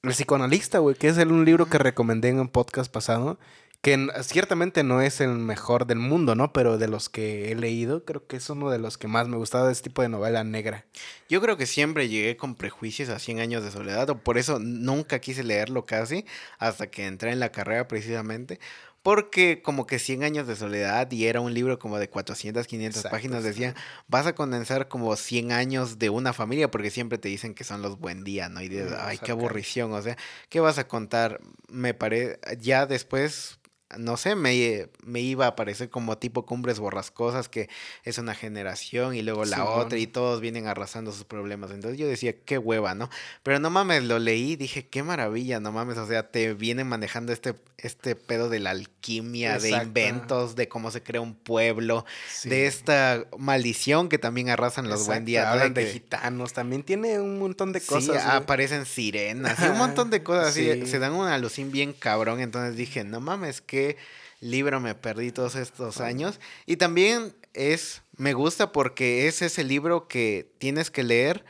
[0.03, 3.39] El psicoanalista, güey, que es un libro que recomendé en un podcast pasado
[3.81, 6.51] que ciertamente no es el mejor del mundo, ¿no?
[6.51, 9.37] Pero de los que he leído, creo que es uno de los que más me
[9.37, 10.85] gustaba de este tipo de novela negra.
[11.29, 14.59] Yo creo que siempre llegué con prejuicios a 100 años de soledad, o por eso
[14.59, 16.25] nunca quise leerlo casi,
[16.57, 18.59] hasta que entré en la carrera precisamente,
[19.01, 23.03] porque como que 100 años de soledad y era un libro como de 400, 500
[23.03, 23.75] páginas, decía,
[24.09, 27.81] vas a condensar como 100 años de una familia, porque siempre te dicen que son
[27.81, 28.61] los buen día, ¿no?
[28.61, 30.17] Y dices, ay, qué aburrición, o sea,
[30.49, 31.39] ¿qué vas a contar?
[31.69, 33.58] Me parece, ya después
[33.97, 37.69] no sé, me, me, iba a parecer como tipo cumbres borrascosas, que
[38.03, 41.71] es una generación y luego la otra y todos vienen arrasando sus problemas.
[41.71, 43.09] Entonces yo decía, qué hueva, ¿no?
[43.41, 47.33] Pero no mames, lo leí, dije, qué maravilla, no mames, o sea, te vienen manejando
[47.33, 52.05] este, este pedo de la alquimia, de inventos, de cómo se crea un pueblo,
[52.43, 55.47] de esta maldición que también arrasan los buen días.
[55.47, 58.21] Hablan de, gitanos, también tiene un montón de cosas.
[58.21, 62.39] Sí, aparecen sirenas, y un montón de cosas así, se dan una alucín bien cabrón,
[62.39, 63.97] entonces dije, no mames, que
[64.41, 66.39] libro me perdí todos estos años.
[66.65, 71.45] Y también es, me gusta porque es ese libro que tienes que leer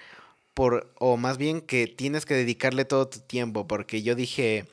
[0.53, 4.67] por, o más bien que tienes que dedicarle todo tu tiempo, porque yo dije,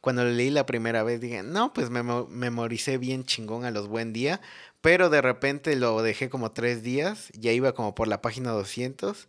[0.00, 3.88] cuando lo leí la primera vez, dije, no, pues me memoricé bien chingón a los
[3.88, 4.40] buen día,
[4.80, 9.28] pero de repente lo dejé como tres días, ya iba como por la página 200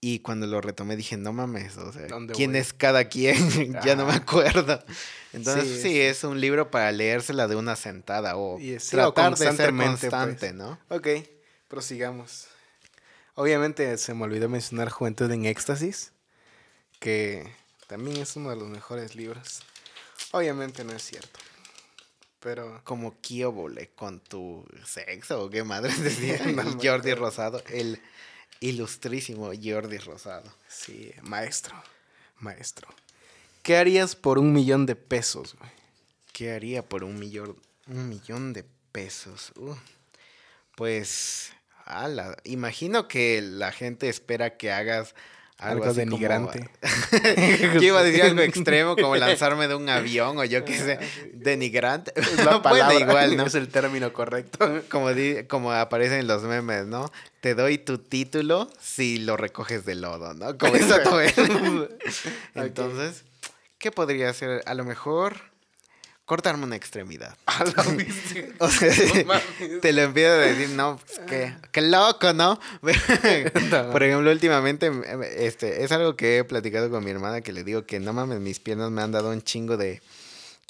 [0.00, 3.36] y cuando lo retomé dije, no mames, o sea, ¿quién es cada quien?
[3.84, 4.82] ya no me acuerdo.
[5.32, 8.58] Entonces sí, es un libro para leérsela de una sentada o
[8.90, 9.88] tratar de ser pues.
[9.88, 10.78] constante, ¿no?
[10.88, 11.08] Ok,
[11.66, 12.46] prosigamos.
[13.34, 16.12] Obviamente se me olvidó mencionar Juventud en Éxtasis,
[17.00, 17.52] que
[17.88, 19.62] también es uno de los mejores libros.
[20.32, 21.38] Obviamente no es cierto.
[22.40, 22.80] Pero...
[22.84, 26.38] Como Kiobole con tu sexo o qué madre decía
[26.80, 28.00] Jordi Rosado, el
[28.60, 30.52] ilustrísimo Jordi Rosado.
[30.68, 31.74] Sí, maestro,
[32.38, 32.88] maestro.
[33.62, 35.70] ¿Qué harías por un millón de pesos, güey?
[36.32, 37.56] ¿Qué haría por un millón,
[37.86, 39.52] un millón de pesos?
[39.56, 39.74] Uh,
[40.76, 41.52] pues,
[41.84, 45.14] ala, imagino que la gente espera que hagas
[45.58, 46.70] algo, denigrante.
[47.74, 50.98] yo iba a decir algo extremo, como lanzarme de un avión o yo qué sé,
[51.32, 52.12] denigrante.
[52.44, 53.46] La palabra, igual, ¿no?
[53.46, 54.84] es el término correcto.
[54.88, 55.08] Como,
[55.48, 57.10] como aparece en los memes, ¿no?
[57.40, 60.58] Te doy tu título si lo recoges de lodo, ¿no?
[60.58, 60.98] Como eso
[62.54, 63.24] Entonces,
[63.78, 64.62] ¿qué podría ser?
[64.66, 65.36] A lo mejor
[66.28, 67.36] cortarme una extremidad.
[68.58, 68.92] o sea,
[69.80, 72.60] te lo empiezo a decir, no, pues, qué, qué loco, ¿no?
[73.90, 74.92] Por ejemplo, últimamente,
[75.36, 78.40] este, es algo que he platicado con mi hermana que le digo que no mames,
[78.40, 80.02] mis piernas me han dado un chingo de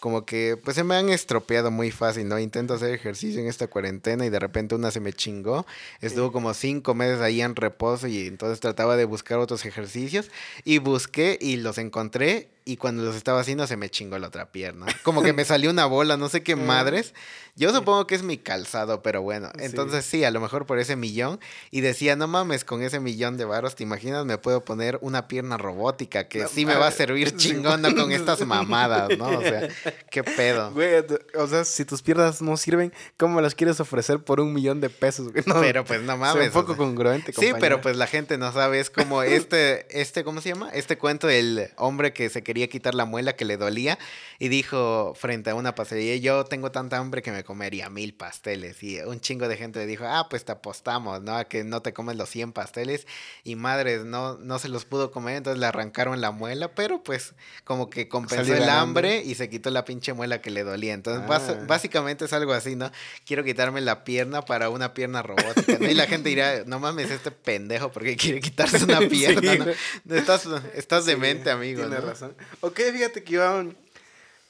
[0.00, 2.38] como que pues se me han estropeado muy fácil, ¿no?
[2.38, 5.66] Intento hacer ejercicio en esta cuarentena y de repente una se me chingó.
[6.00, 10.30] Estuvo como cinco meses ahí en reposo y entonces trataba de buscar otros ejercicios
[10.64, 14.52] y busqué y los encontré y cuando los estaba haciendo se me chingó la otra
[14.52, 14.84] pierna.
[15.02, 17.14] Como que me salió una bola, no sé qué madres.
[17.56, 19.50] Yo supongo que es mi calzado, pero bueno.
[19.58, 21.40] Entonces sí, a lo mejor por ese millón.
[21.70, 24.26] Y decía, no mames, con ese millón de varos, ¿te imaginas?
[24.26, 28.46] Me puedo poner una pierna robótica que sí me va a servir chingón con estas
[28.46, 29.26] mamadas, ¿no?
[29.26, 29.66] O sea,
[30.10, 30.70] qué pedo.
[30.72, 31.04] Güey,
[31.34, 34.90] o sea, si tus piernas no sirven, ¿cómo las quieres ofrecer por un millón de
[34.90, 35.32] pesos?
[35.60, 36.48] pero pues no mames.
[36.48, 38.78] Es un poco congruente, Sí, pero pues la gente no sabe.
[38.78, 40.70] Es como este, este, ¿cómo se llama?
[40.74, 43.98] Este cuento del hombre que se quería quitar la muela que le dolía
[44.40, 48.82] y dijo frente a una pastelería, yo tengo tanta hambre que me comería mil pasteles.
[48.82, 51.36] Y un chingo de gente le dijo, ah, pues te apostamos, ¿no?
[51.36, 53.06] A que no te comes los 100 pasteles.
[53.44, 57.34] Y madres, no, no se los pudo comer, entonces le arrancaron la muela, pero pues
[57.64, 60.94] como que compensó el hambre y se quitó la pinche muela que le dolía.
[60.94, 61.64] Entonces ah.
[61.66, 62.90] básicamente es algo así, ¿no?
[63.24, 65.78] Quiero quitarme la pierna para una pierna robótica.
[65.88, 69.74] Y la gente dirá, no mames, este pendejo, porque quiere quitarse una pierna?
[70.08, 71.80] Estás, estás demente, amigo.
[71.80, 72.34] Tiene razón.
[72.60, 73.64] Ok, fíjate que iba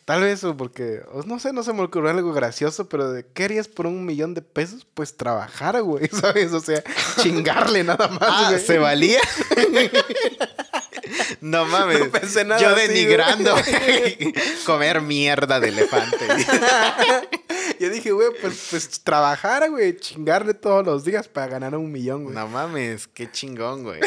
[0.09, 3.69] Tal vez, porque, no sé, no se me ocurrió algo gracioso, pero de, ¿qué harías
[3.69, 4.87] por un millón de pesos?
[4.95, 6.55] Pues trabajar, güey, ¿sabes?
[6.55, 6.83] O sea,
[7.21, 9.21] chingarle nada más, ah, ¿Se valía?
[11.43, 12.01] no mames.
[12.01, 13.55] No pensé nada Yo denigrando
[14.65, 16.27] comer mierda de elefante.
[17.79, 22.25] Yo dije, güey, pues, pues trabajar, güey, chingarle todos los días para ganar un millón,
[22.25, 22.35] güey.
[22.35, 24.01] No mames, qué chingón, güey.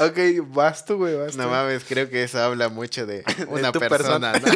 [0.00, 4.32] Ok, vas tú, güey, vas No mames, creo que eso habla mucho de una persona,
[4.32, 4.52] ¿no?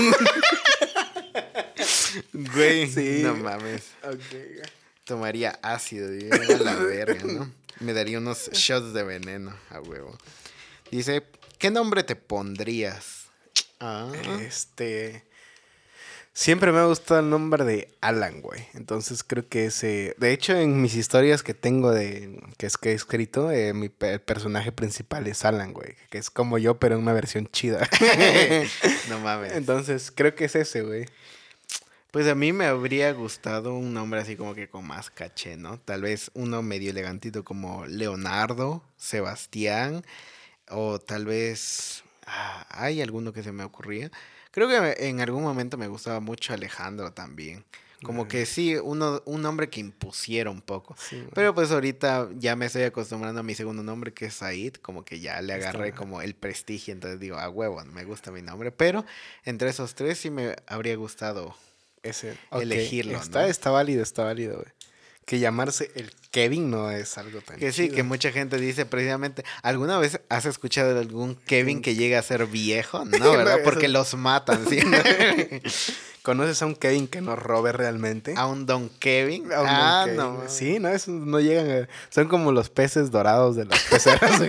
[2.54, 3.20] güey, sí.
[3.22, 3.84] no mames.
[4.02, 4.66] Ok.
[5.04, 7.52] Tomaría ácido, a la verga, ¿no?
[7.80, 10.16] Me daría unos shots de veneno a huevo.
[10.90, 11.26] Dice,
[11.58, 13.26] ¿qué nombre te pondrías?
[13.80, 14.12] Ah.
[14.40, 15.24] Este.
[16.40, 18.66] Siempre me ha gustado el nombre de Alan, güey.
[18.72, 20.14] Entonces creo que ese.
[20.16, 22.42] De hecho, en mis historias que tengo de.
[22.56, 25.96] que es que he escrito, eh, mi personaje principal es Alan, güey.
[26.08, 27.86] Que es como yo, pero en una versión chida.
[29.10, 29.52] no mames.
[29.52, 31.04] Entonces, creo que es ese, güey.
[32.10, 35.78] Pues a mí me habría gustado un nombre así como que con más caché, ¿no?
[35.78, 40.06] Tal vez uno medio elegantito como Leonardo, Sebastián,
[40.70, 42.02] o tal vez.
[42.26, 44.10] Ah, hay alguno que se me ocurría.
[44.50, 47.64] Creo que en algún momento me gustaba mucho Alejandro también.
[48.02, 50.96] Como que sí, uno, un nombre que impusiera un poco.
[51.34, 54.76] Pero pues ahorita ya me estoy acostumbrando a mi segundo nombre, que es Said.
[54.76, 56.94] Como que ya le agarré como el prestigio.
[56.94, 58.72] Entonces digo, a huevo, me gusta mi nombre.
[58.72, 59.04] Pero
[59.44, 61.54] entre esos tres sí me habría gustado
[62.02, 63.18] Ese, elegirlo.
[63.18, 64.72] Está, está válido, está válido, güey
[65.30, 69.44] que llamarse el Kevin no es algo tan Que sí, que mucha gente dice precisamente,
[69.62, 73.04] ¿alguna vez has escuchado de algún Kevin que llega a ser viejo?
[73.20, 73.60] No, ¿verdad?
[73.62, 74.80] Porque los matan, ¿sí?
[76.22, 78.34] ¿Conoces a un Kevin que no robe realmente?
[78.36, 79.48] ¿A un Don Kevin?
[79.54, 80.42] ah, no.
[80.48, 84.42] Sí, no, no llegan Son como los peces dorados de las peceras.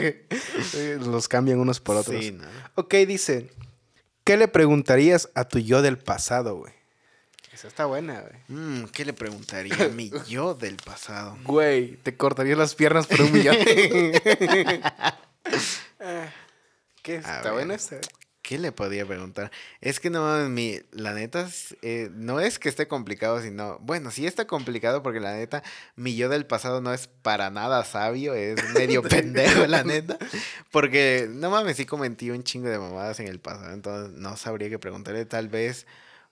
[1.05, 2.19] los cambian unos por otros.
[2.19, 2.47] Sí, ¿no?
[2.73, 3.51] Ok, dice,
[4.23, 6.80] ¿qué le preguntarías a tu yo del pasado, güey?
[7.53, 8.33] Está buena, güey.
[8.47, 11.37] Mm, ¿Qué le preguntaría a mi yo del pasado?
[11.43, 13.57] Güey, te cortaría las piernas por un millón.
[17.03, 17.15] ¿Qué?
[17.15, 17.97] ¿Está buena esta?
[18.41, 19.51] ¿Qué le podría preguntar?
[19.81, 21.47] Es que no, mi, la neta,
[21.83, 25.61] eh, no es que esté complicado, sino, bueno, sí está complicado porque la neta,
[25.95, 30.17] mi yo del pasado no es para nada sabio, es medio pendejo, la neta.
[30.71, 34.69] Porque, no mames, sí cometí un chingo de mamadas en el pasado, entonces no sabría
[34.69, 35.85] qué preguntarle, tal vez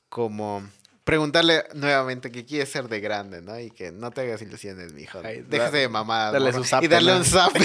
[0.10, 0.68] como
[1.10, 3.60] preguntarle nuevamente que quiere ser de grande, ¿no?
[3.60, 5.20] Y que no te hagas ilusiones, mijo.
[5.22, 6.38] Déjese de mamada.
[6.84, 7.52] y darle un zap.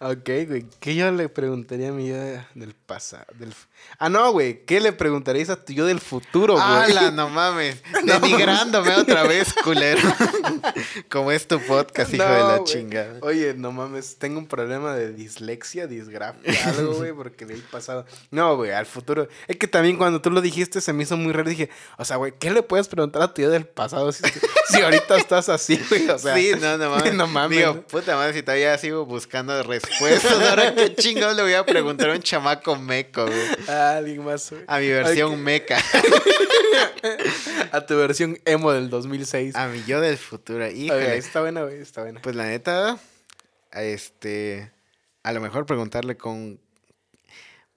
[0.00, 0.66] ok, güey.
[0.80, 2.16] ¿Qué yo le preguntaría a mi yo
[2.54, 3.26] del pasado?
[3.38, 3.54] Del...
[3.98, 4.64] Ah, no, güey.
[4.64, 6.64] ¿Qué le preguntarías a tu yo del futuro, güey?
[6.64, 7.82] ¡Hala, no mames!
[8.04, 10.00] Denigrándome otra vez, culero.
[11.10, 13.18] Como es tu podcast, hijo de la chingada.
[13.22, 14.16] Oye, no mames.
[14.18, 18.06] Tengo un problema de dislexia, disgrafia, algo, güey, porque le he pasado.
[18.30, 19.28] No, güey, al futuro.
[19.46, 21.48] Es que también cuando tú lo dijiste se me hizo muy raro.
[21.48, 24.22] Dije, o sea, güey, ¿qué le puedes preguntar a tu yo del pasado si,
[24.68, 26.08] si ahorita estás así, güey?
[26.08, 27.14] O sea, sí, no, no mames.
[27.14, 27.58] No mames.
[27.58, 29.83] Digo, puta madre, si todavía sigo buscando respuestas,
[30.48, 33.48] ahora qué chingón le voy a preguntar a un chamaco meco, güey.
[33.68, 34.62] Ah, alguien más, güey.
[34.66, 35.78] A mi versión meca.
[37.72, 39.54] a tu versión emo del 2006.
[39.56, 40.68] A mi yo del futuro.
[40.70, 41.16] Híjole.
[41.16, 42.20] está buena, güey, está buena.
[42.22, 42.98] Pues la neta,
[43.72, 44.72] este,
[45.22, 46.60] a lo mejor preguntarle con,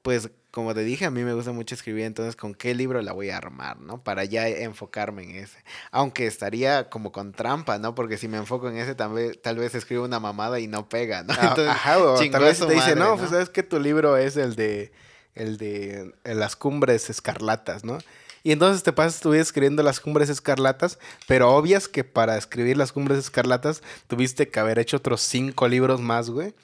[0.01, 3.13] pues, como te dije, a mí me gusta mucho escribir, entonces con qué libro la
[3.13, 4.03] voy a armar, ¿no?
[4.03, 5.63] Para ya enfocarme en ese.
[5.91, 7.93] Aunque estaría como con trampa, ¿no?
[7.93, 10.89] Porque si me enfoco en ese, tal vez, tal vez escribo una mamada y no
[10.89, 11.35] pega, ¿no?
[11.37, 14.35] Ah, entonces, Ajá, o tal vez te dice, no, pues sabes que tu libro es
[14.35, 14.91] el de,
[15.35, 17.99] el de las cumbres escarlatas, ¿no?
[18.41, 22.77] Y entonces te pasas tu vida escribiendo las cumbres escarlatas, pero obvias que para escribir
[22.77, 26.55] las cumbres escarlatas tuviste que haber hecho otros cinco libros más, güey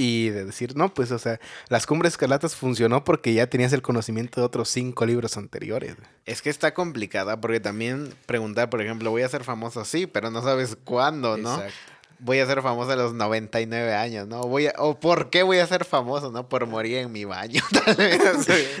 [0.00, 3.82] y de decir, no, pues, o sea, las cumbres escarlatas funcionó porque ya tenías el
[3.82, 5.94] conocimiento de otros cinco libros anteriores.
[6.24, 10.30] Es que está complicada porque también preguntar, por ejemplo, voy a ser famoso, sí, pero
[10.30, 11.54] no sabes cuándo, ¿no?
[11.54, 14.42] Exacto voy a ser famoso a los 99 años, ¿no?
[14.42, 16.48] Voy a, o por qué voy a ser famoso, ¿no?
[16.48, 18.20] Por morir en mi baño, tal vez.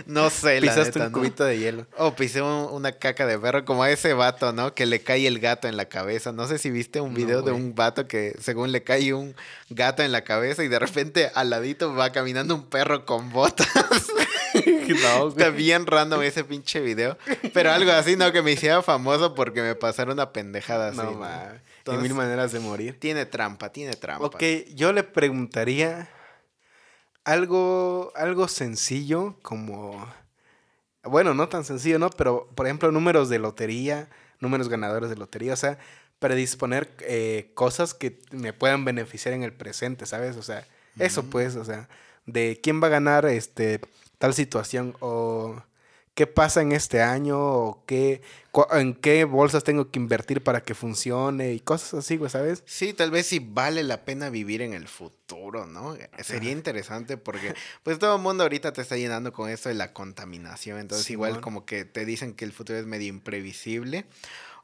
[0.06, 1.86] no sé, Pisaste la neta, un cubito de hielo.
[1.96, 4.74] O pisé una caca de perro, como a ese vato, ¿no?
[4.74, 6.32] Que le cae el gato en la cabeza.
[6.32, 9.34] No sé si viste un video de un vato que según le cae un
[9.70, 13.68] gato en la cabeza y de repente al ladito va caminando un perro con botas.
[15.02, 17.16] no, Está bien random ese pinche video.
[17.52, 18.32] Pero algo así, ¿no?
[18.32, 20.98] Que me hiciera famoso porque me pasaron una pendejada así.
[20.98, 21.24] No,
[21.96, 22.00] ¿no?
[22.00, 22.98] mil maneras de morir.
[22.98, 24.26] Tiene trampa, tiene trampa.
[24.26, 24.42] Ok,
[24.74, 26.08] yo le preguntaría
[27.24, 30.06] algo, algo sencillo como...
[31.02, 32.10] Bueno, no tan sencillo, ¿no?
[32.10, 35.78] Pero, por ejemplo, números de lotería, números ganadores de lotería, o sea,
[36.18, 40.36] predisponer eh, cosas que me puedan beneficiar en el presente, ¿sabes?
[40.36, 40.66] O sea,
[40.98, 41.88] eso pues, o sea,
[42.26, 43.80] de quién va a ganar este
[44.18, 45.62] tal situación o
[46.14, 48.22] qué pasa en este año o qué,
[48.72, 52.62] en qué bolsas tengo que invertir para que funcione y cosas así, güey, ¿sabes?
[52.66, 55.96] Sí, tal vez si vale la pena vivir en el futuro, ¿no?
[56.22, 59.92] Sería interesante porque pues todo el mundo ahorita te está llenando con esto de la
[59.92, 64.06] contaminación, entonces igual como que te dicen que el futuro es medio imprevisible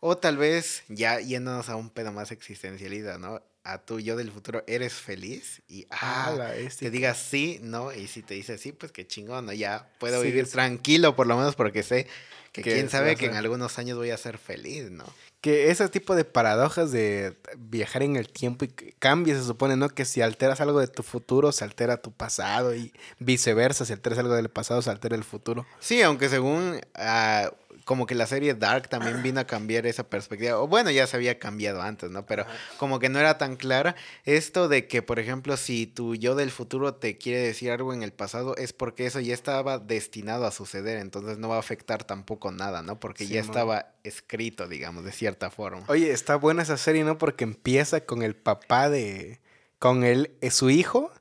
[0.00, 3.40] o tal vez ya yéndonos a un pedo más existencialista, ¿no?
[3.66, 5.60] a tu yo del futuro, ¿eres feliz?
[5.68, 6.32] Y ah,
[6.78, 9.52] te digas sí, no, y si te dice sí, pues qué chingón, ¿no?
[9.52, 12.06] Ya puedo vivir tranquilo, por lo menos porque sé
[12.52, 15.04] que, quién sabe que en algunos años voy a ser feliz, ¿no?
[15.40, 19.88] Que ese tipo de paradojas de viajar en el tiempo y cambia, se supone, ¿no?
[19.88, 24.18] Que si alteras algo de tu futuro, se altera tu pasado y viceversa, si alteras
[24.20, 25.66] algo del pasado, se altera el futuro.
[25.80, 26.80] Sí, aunque según...
[26.96, 30.58] Uh, como que la serie Dark también vino a cambiar esa perspectiva.
[30.58, 32.26] O bueno, ya se había cambiado antes, ¿no?
[32.26, 32.44] Pero
[32.78, 33.94] como que no era tan clara.
[34.24, 38.02] Esto de que, por ejemplo, si tu yo del futuro te quiere decir algo en
[38.02, 40.98] el pasado, es porque eso ya estaba destinado a suceder.
[40.98, 42.98] Entonces no va a afectar tampoco nada, ¿no?
[42.98, 45.84] Porque ya estaba escrito, digamos, de cierta forma.
[45.86, 47.18] Oye, está buena esa serie, ¿no?
[47.18, 49.38] Porque empieza con el papá de.
[49.78, 51.12] con él, es su hijo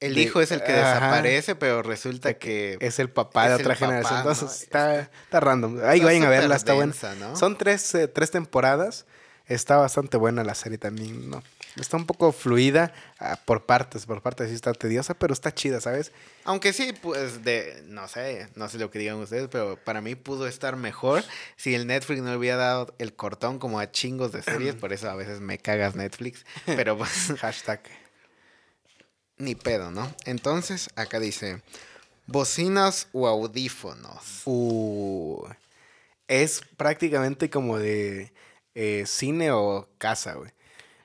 [0.00, 2.78] el hijo es el que desaparece, pero resulta que...
[2.80, 4.18] Es el papá de otra generación.
[4.18, 5.80] Entonces está, está, random.
[5.84, 6.94] Ahí vayan a verla, está buena.
[7.34, 9.06] Son tres, eh, tres temporadas.
[9.46, 11.42] Está bastante buena la serie también, ¿no?
[11.76, 15.80] Está un poco fluida ah, por partes, por partes sí está tediosa, pero está chida,
[15.80, 16.12] ¿sabes?
[16.44, 20.14] Aunque sí, pues de, no sé, no sé lo que digan ustedes, pero para mí
[20.14, 21.24] pudo estar mejor
[21.56, 24.92] si el Netflix no le hubiera dado el cortón como a chingos de series, por
[24.92, 27.32] eso a veces me cagas Netflix, pero pues...
[27.40, 27.80] Hashtag
[29.40, 30.14] ni pedo, ¿no?
[30.24, 31.62] Entonces, acá dice,
[32.26, 34.42] bocinas o audífonos.
[34.44, 35.44] Uh,
[36.28, 38.32] es prácticamente como de
[38.74, 40.52] eh, cine o casa, güey.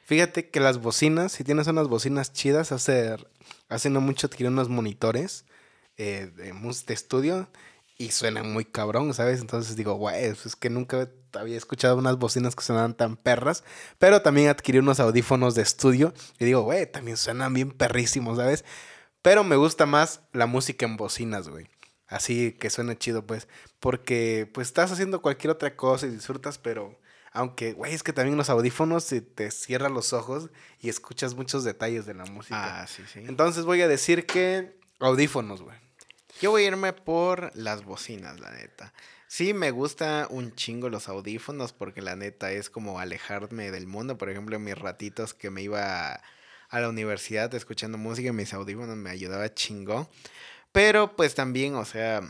[0.05, 3.15] Fíjate que las bocinas, si tienes unas bocinas chidas, hace,
[3.69, 5.45] hace no mucho adquirí unos monitores
[5.97, 7.49] eh, de, de estudio
[7.97, 9.41] y suenan muy cabrón, ¿sabes?
[9.41, 13.63] Entonces digo, güey, es que nunca había escuchado unas bocinas que sonaban tan perras,
[13.99, 18.65] pero también adquirí unos audífonos de estudio y digo, güey, también suenan bien perrísimos, ¿sabes?
[19.21, 21.67] Pero me gusta más la música en bocinas, güey.
[22.07, 23.47] Así que suena chido, pues,
[23.79, 26.99] porque pues estás haciendo cualquier otra cosa y disfrutas, pero
[27.31, 31.63] aunque, güey, es que también los audífonos se te cierran los ojos y escuchas muchos
[31.63, 32.83] detalles de la música.
[32.83, 33.19] Ah, sí, sí.
[33.27, 35.77] Entonces voy a decir que audífonos, güey.
[36.39, 38.93] Yo voy a irme por las bocinas, la neta.
[39.27, 44.17] Sí, me gusta un chingo los audífonos porque la neta es como alejarme del mundo.
[44.17, 46.21] Por ejemplo, mis ratitos que me iba
[46.69, 50.09] a la universidad escuchando música, mis audífonos me ayudaba chingo.
[50.71, 52.21] Pero pues también, o sea,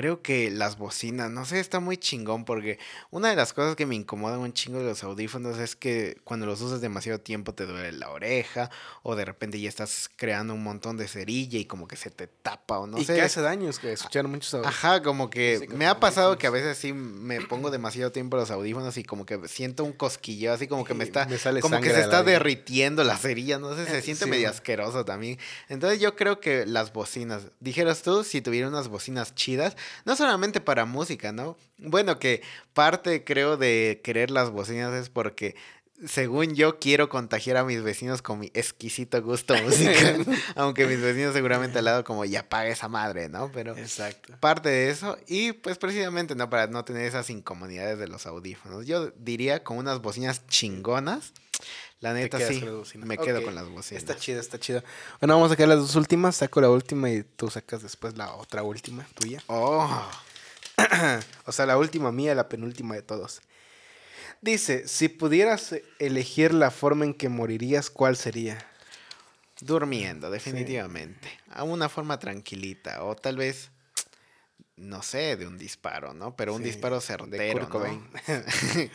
[0.00, 2.78] creo que las bocinas, no sé, está muy chingón porque
[3.10, 6.46] una de las cosas que me incomodan un chingo de los audífonos es que cuando
[6.46, 8.70] los usas demasiado tiempo te duele la oreja
[9.02, 12.28] o de repente ya estás creando un montón de cerilla y como que se te
[12.28, 13.02] tapa o no sé.
[13.12, 14.74] Y que hace daños que escuchar muchos audífonos.
[14.74, 18.50] Ajá, como que me ha pasado que a veces sí me pongo demasiado tiempo los
[18.50, 21.28] audífonos y como que siento un cosquillo, así como que me está,
[21.60, 25.38] como que se está derritiendo la cerilla, no sé, se siente medio asqueroso también.
[25.68, 30.60] Entonces yo creo que las bocinas, dijeras tú, si tuviera unas bocinas chidas, no solamente
[30.60, 31.56] para música, ¿no?
[31.78, 35.54] Bueno, que parte creo de querer las bocinas es porque
[36.06, 40.24] según yo, quiero contagiar a mis vecinos con mi exquisito gusto musical.
[40.56, 43.50] aunque mis vecinos seguramente al lado como ya paga esa madre, ¿no?
[43.52, 44.34] Pero Exacto.
[44.40, 45.18] parte de eso.
[45.26, 46.48] Y pues precisamente, ¿no?
[46.48, 48.86] Para no tener esas incomodidades de los audífonos.
[48.86, 51.32] Yo diría con unas bocinas chingonas.
[52.00, 52.64] La neta sí,
[52.96, 54.02] me quedo con las bocinas.
[54.02, 54.82] Está chido, está chido.
[55.20, 56.36] Bueno, vamos a sacar las dos últimas.
[56.36, 59.42] Saco la última y tú sacas después la otra última tuya.
[59.48, 60.10] Oh.
[61.44, 63.42] o sea, la última mía, la penúltima de todos.
[64.40, 68.66] Dice, si pudieras elegir la forma en que morirías, ¿cuál sería?
[69.60, 71.28] Durmiendo, definitivamente.
[71.50, 73.04] A una forma tranquilita.
[73.04, 73.70] O tal vez,
[74.80, 76.34] no sé, de un disparo, ¿no?
[76.34, 78.10] Pero un disparo certero, ¿no?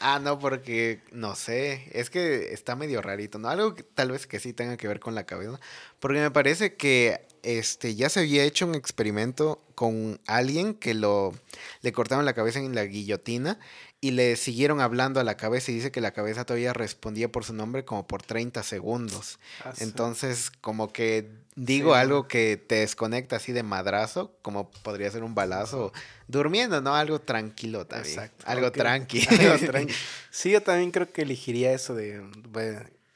[0.00, 3.48] ah, no, porque, no sé, es que está medio rarito, ¿no?
[3.48, 5.58] Algo que, tal vez que sí tenga que ver con la cabeza.
[5.98, 11.32] Porque me parece que este, ya se había hecho un experimento con alguien que lo
[11.80, 13.58] le cortaron la cabeza en la guillotina
[14.00, 17.44] y le siguieron hablando a la cabeza y dice que la cabeza todavía respondía por
[17.44, 19.38] su nombre como por 30 segundos.
[19.64, 25.22] Ah, Entonces, como que digo algo que te desconecta así de madrazo, como podría ser
[25.22, 25.92] un balazo,
[26.28, 26.94] durmiendo, ¿no?
[26.94, 28.30] Algo tranquilo también.
[28.44, 29.28] Algo tranquilo.
[30.30, 32.22] Sí, yo también creo que elegiría eso de,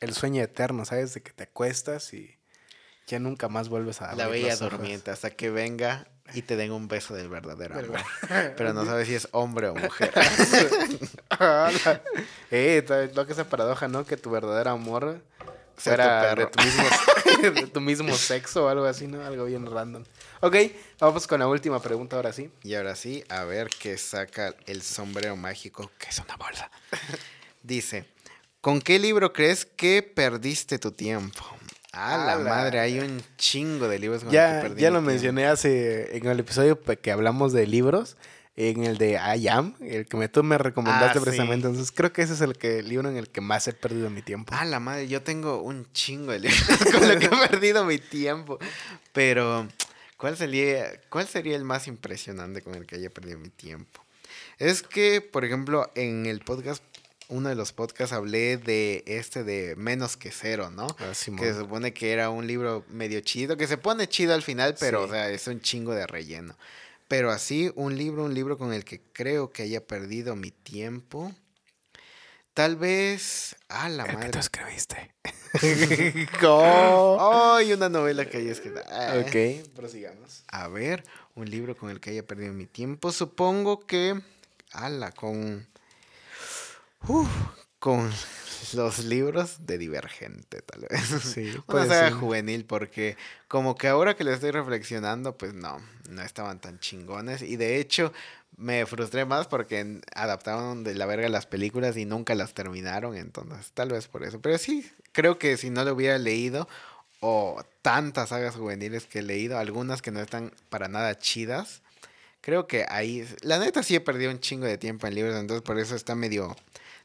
[0.00, 1.14] el sueño eterno, ¿sabes?
[1.14, 2.36] De que te acuestas y
[3.06, 6.88] ya nunca más vuelves a La bella durmiente hasta que venga y te den un
[6.88, 8.00] beso del verdadero amor.
[8.56, 10.12] Pero no sabes si es hombre o mujer.
[12.50, 14.06] eh, lo que esa paradoja, ¿no?
[14.06, 15.20] Que tu verdadero amor
[15.76, 16.84] fuera de tu, mismo,
[17.42, 19.22] de tu mismo sexo o algo así, ¿no?
[19.22, 20.04] Algo bien random.
[20.40, 20.56] Ok,
[20.98, 22.50] vamos con la última pregunta ahora sí.
[22.62, 26.70] Y ahora sí, a ver qué saca el sombrero mágico, que es una bolsa.
[27.62, 28.06] Dice,
[28.60, 31.44] ¿con qué libro crees que perdiste tu tiempo?
[31.96, 36.16] Ah, la madre, hay un chingo de libros con ya, que Ya lo mencioné hace
[36.16, 38.16] en el episodio que hablamos de libros,
[38.56, 41.68] en el de I Am, el que me, tú me recomendaste ah, precisamente.
[41.68, 44.22] Entonces creo que ese es el, que, libro en el que más he perdido mi
[44.22, 44.52] tiempo.
[44.56, 47.98] Ah, la madre, yo tengo un chingo de libros con lo que he perdido mi
[47.98, 48.58] tiempo.
[49.12, 49.68] Pero,
[50.16, 54.04] ¿cuál sería, ¿cuál sería el más impresionante con el que haya perdido mi tiempo?
[54.58, 56.82] Es que, por ejemplo, en el podcast
[57.28, 60.86] uno de los podcasts hablé de este de Menos que Cero, ¿no?
[60.98, 64.42] Ah, que se supone que era un libro medio chido, que se pone chido al
[64.42, 66.56] final, pero o sea, es un chingo de relleno.
[67.08, 71.32] Pero así, un libro, un libro con el que creo que haya perdido mi tiempo.
[72.54, 73.56] Tal vez.
[73.68, 74.26] Ah, la madre.
[74.26, 75.14] Que tú escribiste.
[76.40, 77.72] ¡Ay!
[77.72, 78.80] una novela que haya escrito.
[78.88, 79.16] Ah.
[79.20, 80.44] Ok, prosigamos.
[80.48, 81.04] A ver,
[81.34, 83.12] un libro con el que haya perdido mi tiempo.
[83.12, 84.20] Supongo que.
[84.72, 85.66] Ala, con
[87.78, 88.10] con
[88.74, 91.02] los libros de Divergente, tal vez.
[91.22, 93.16] Sí, Una saga juvenil, porque
[93.48, 95.78] como que ahora que le estoy reflexionando, pues no,
[96.08, 97.42] no estaban tan chingones.
[97.42, 98.12] Y de hecho,
[98.56, 103.70] me frustré más porque adaptaron de la verga las películas y nunca las terminaron, entonces
[103.74, 104.40] tal vez por eso.
[104.40, 106.68] Pero sí, creo que si no lo hubiera leído,
[107.20, 111.82] o tantas sagas juveniles que he leído, algunas que no están para nada chidas,
[112.40, 115.62] creo que ahí, la neta sí he perdido un chingo de tiempo en libros, entonces
[115.62, 116.54] por eso está medio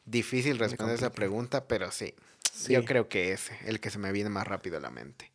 [0.05, 2.15] Difícil responder esa pregunta, pero sí,
[2.67, 5.31] Yo creo que ese, el que se me viene más rápido a la mente.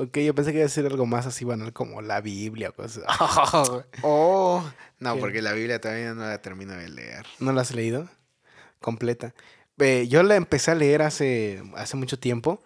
[0.00, 2.72] Ok, yo pensé que iba a decir algo más así banal como la Biblia o
[2.72, 3.04] cosas.
[4.02, 4.64] oh,
[5.00, 7.26] no, porque la Biblia todavía no la termino de leer.
[7.40, 8.08] ¿No la has leído?
[8.80, 9.34] Completa.
[10.06, 12.62] yo la empecé a leer hace, hace mucho tiempo,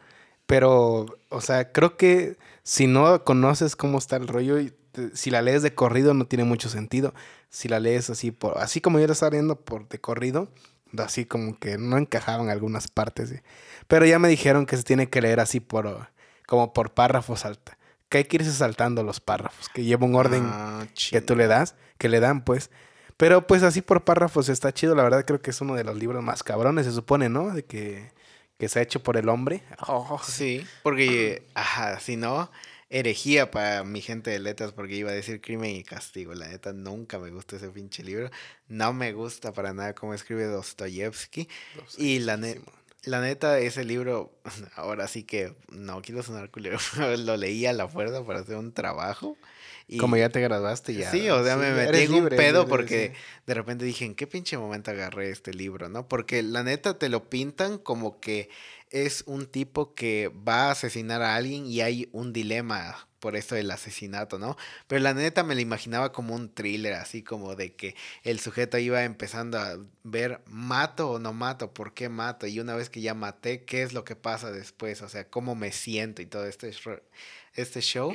[0.47, 4.59] pero, o sea, creo que si no conoces cómo está el rollo,
[5.15, 7.15] si la lees de corrido no tiene mucho sentido.
[7.49, 10.49] Si la lees así, por, así como yo la estaba leyendo por de corrido,
[10.99, 13.35] así como que no encajaban algunas partes.
[13.89, 16.09] Pero ya me dijeron que se tiene que leer así por
[16.47, 17.45] como por párrafos.
[18.09, 21.47] Que hay que irse saltando los párrafos, que lleva un orden ah, que tú le
[21.47, 22.71] das, que le dan, pues.
[23.17, 25.97] Pero pues así por párrafos está chido, la verdad creo que es uno de los
[25.97, 27.55] libros más cabrones, se supone, ¿no?
[27.55, 28.13] De que,
[28.59, 29.63] que se ha hecho por el hombre.
[29.87, 30.21] Oh.
[30.23, 32.51] Sí, porque, ajá, si no,
[32.93, 36.35] herejía para mi gente de letras porque iba a decir crimen y castigo.
[36.35, 38.31] La neta, nunca me gusta ese pinche libro.
[38.69, 41.49] No me gusta para nada cómo escribe Dostoyevsky.
[41.97, 42.39] Y la,
[43.05, 44.31] la neta, ese libro,
[44.77, 46.79] ahora sí que no quiero sonar culero,
[47.19, 49.39] lo leí a la fuerza para hacer un trabajo.
[49.89, 51.11] Y, Como ya te graduaste, ya.
[51.11, 53.15] Sí, o sea, me metí en un pedo porque
[53.47, 56.07] de repente dije, ¿en qué pinche momento agarré este libro, no?
[56.09, 58.49] Porque la neta te lo pintan como que
[58.93, 63.55] es un tipo que va a asesinar a alguien y hay un dilema por esto
[63.55, 64.57] del asesinato, ¿no?
[64.89, 68.79] Pero la neta me lo imaginaba como un thriller, así como de que el sujeto
[68.79, 73.01] iba empezando a ver, mato o no mato, por qué mato, y una vez que
[73.01, 75.03] ya maté, ¿qué es lo que pasa después?
[75.03, 76.73] O sea, cómo me siento y todo este,
[77.55, 78.13] este show.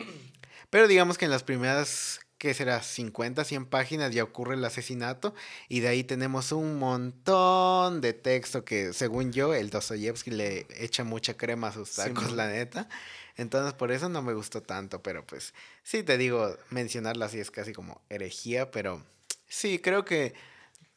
[0.69, 2.81] Pero digamos que en las primeras ¿qué será?
[2.81, 5.33] 50, 100 páginas ya ocurre el asesinato
[5.67, 11.03] y de ahí tenemos un montón de texto que según yo el Dostoyevsky le echa
[11.03, 12.89] mucha crema a sus tacos, la neta.
[13.35, 17.51] Entonces por eso no me gustó tanto, pero pues sí te digo, mencionarla así es
[17.51, 19.03] casi como herejía, pero
[19.47, 20.33] sí, creo que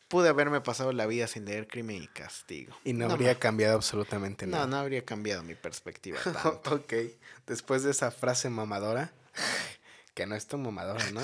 [0.09, 2.77] pude haberme pasado la vida sin leer Crimen y Castigo.
[2.85, 4.65] Y no, habría cambiado absolutamente nada.
[4.65, 6.19] No, no habría cambiado mi perspectiva.
[6.67, 6.93] ok,
[7.47, 9.13] después de esa frase mamadora,
[10.21, 11.21] que no es tan mamadora, ¿no?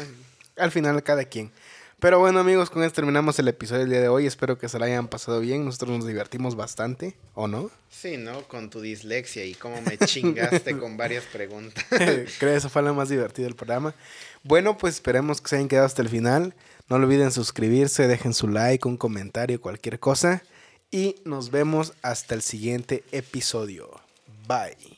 [0.57, 1.53] Al final cada quien.
[2.01, 4.27] Pero bueno amigos, con esto terminamos el episodio del día de hoy.
[4.27, 5.67] Espero que se lo hayan pasado bien.
[5.67, 7.71] Nosotros nos divertimos bastante, ¿o no?
[7.91, 8.49] Sí, ¿no?
[8.49, 11.85] Con tu dislexia y cómo me chingaste con varias preguntas.
[11.91, 13.95] Creo que eso fue lo más divertido del programa.
[14.43, 16.55] Bueno, pues esperemos que se hayan quedado hasta el final.
[16.89, 20.43] No olviden suscribirse, dejen su like, un comentario, cualquier cosa.
[20.91, 23.91] Y nos vemos hasta el siguiente episodio.
[24.49, 24.96] Bye.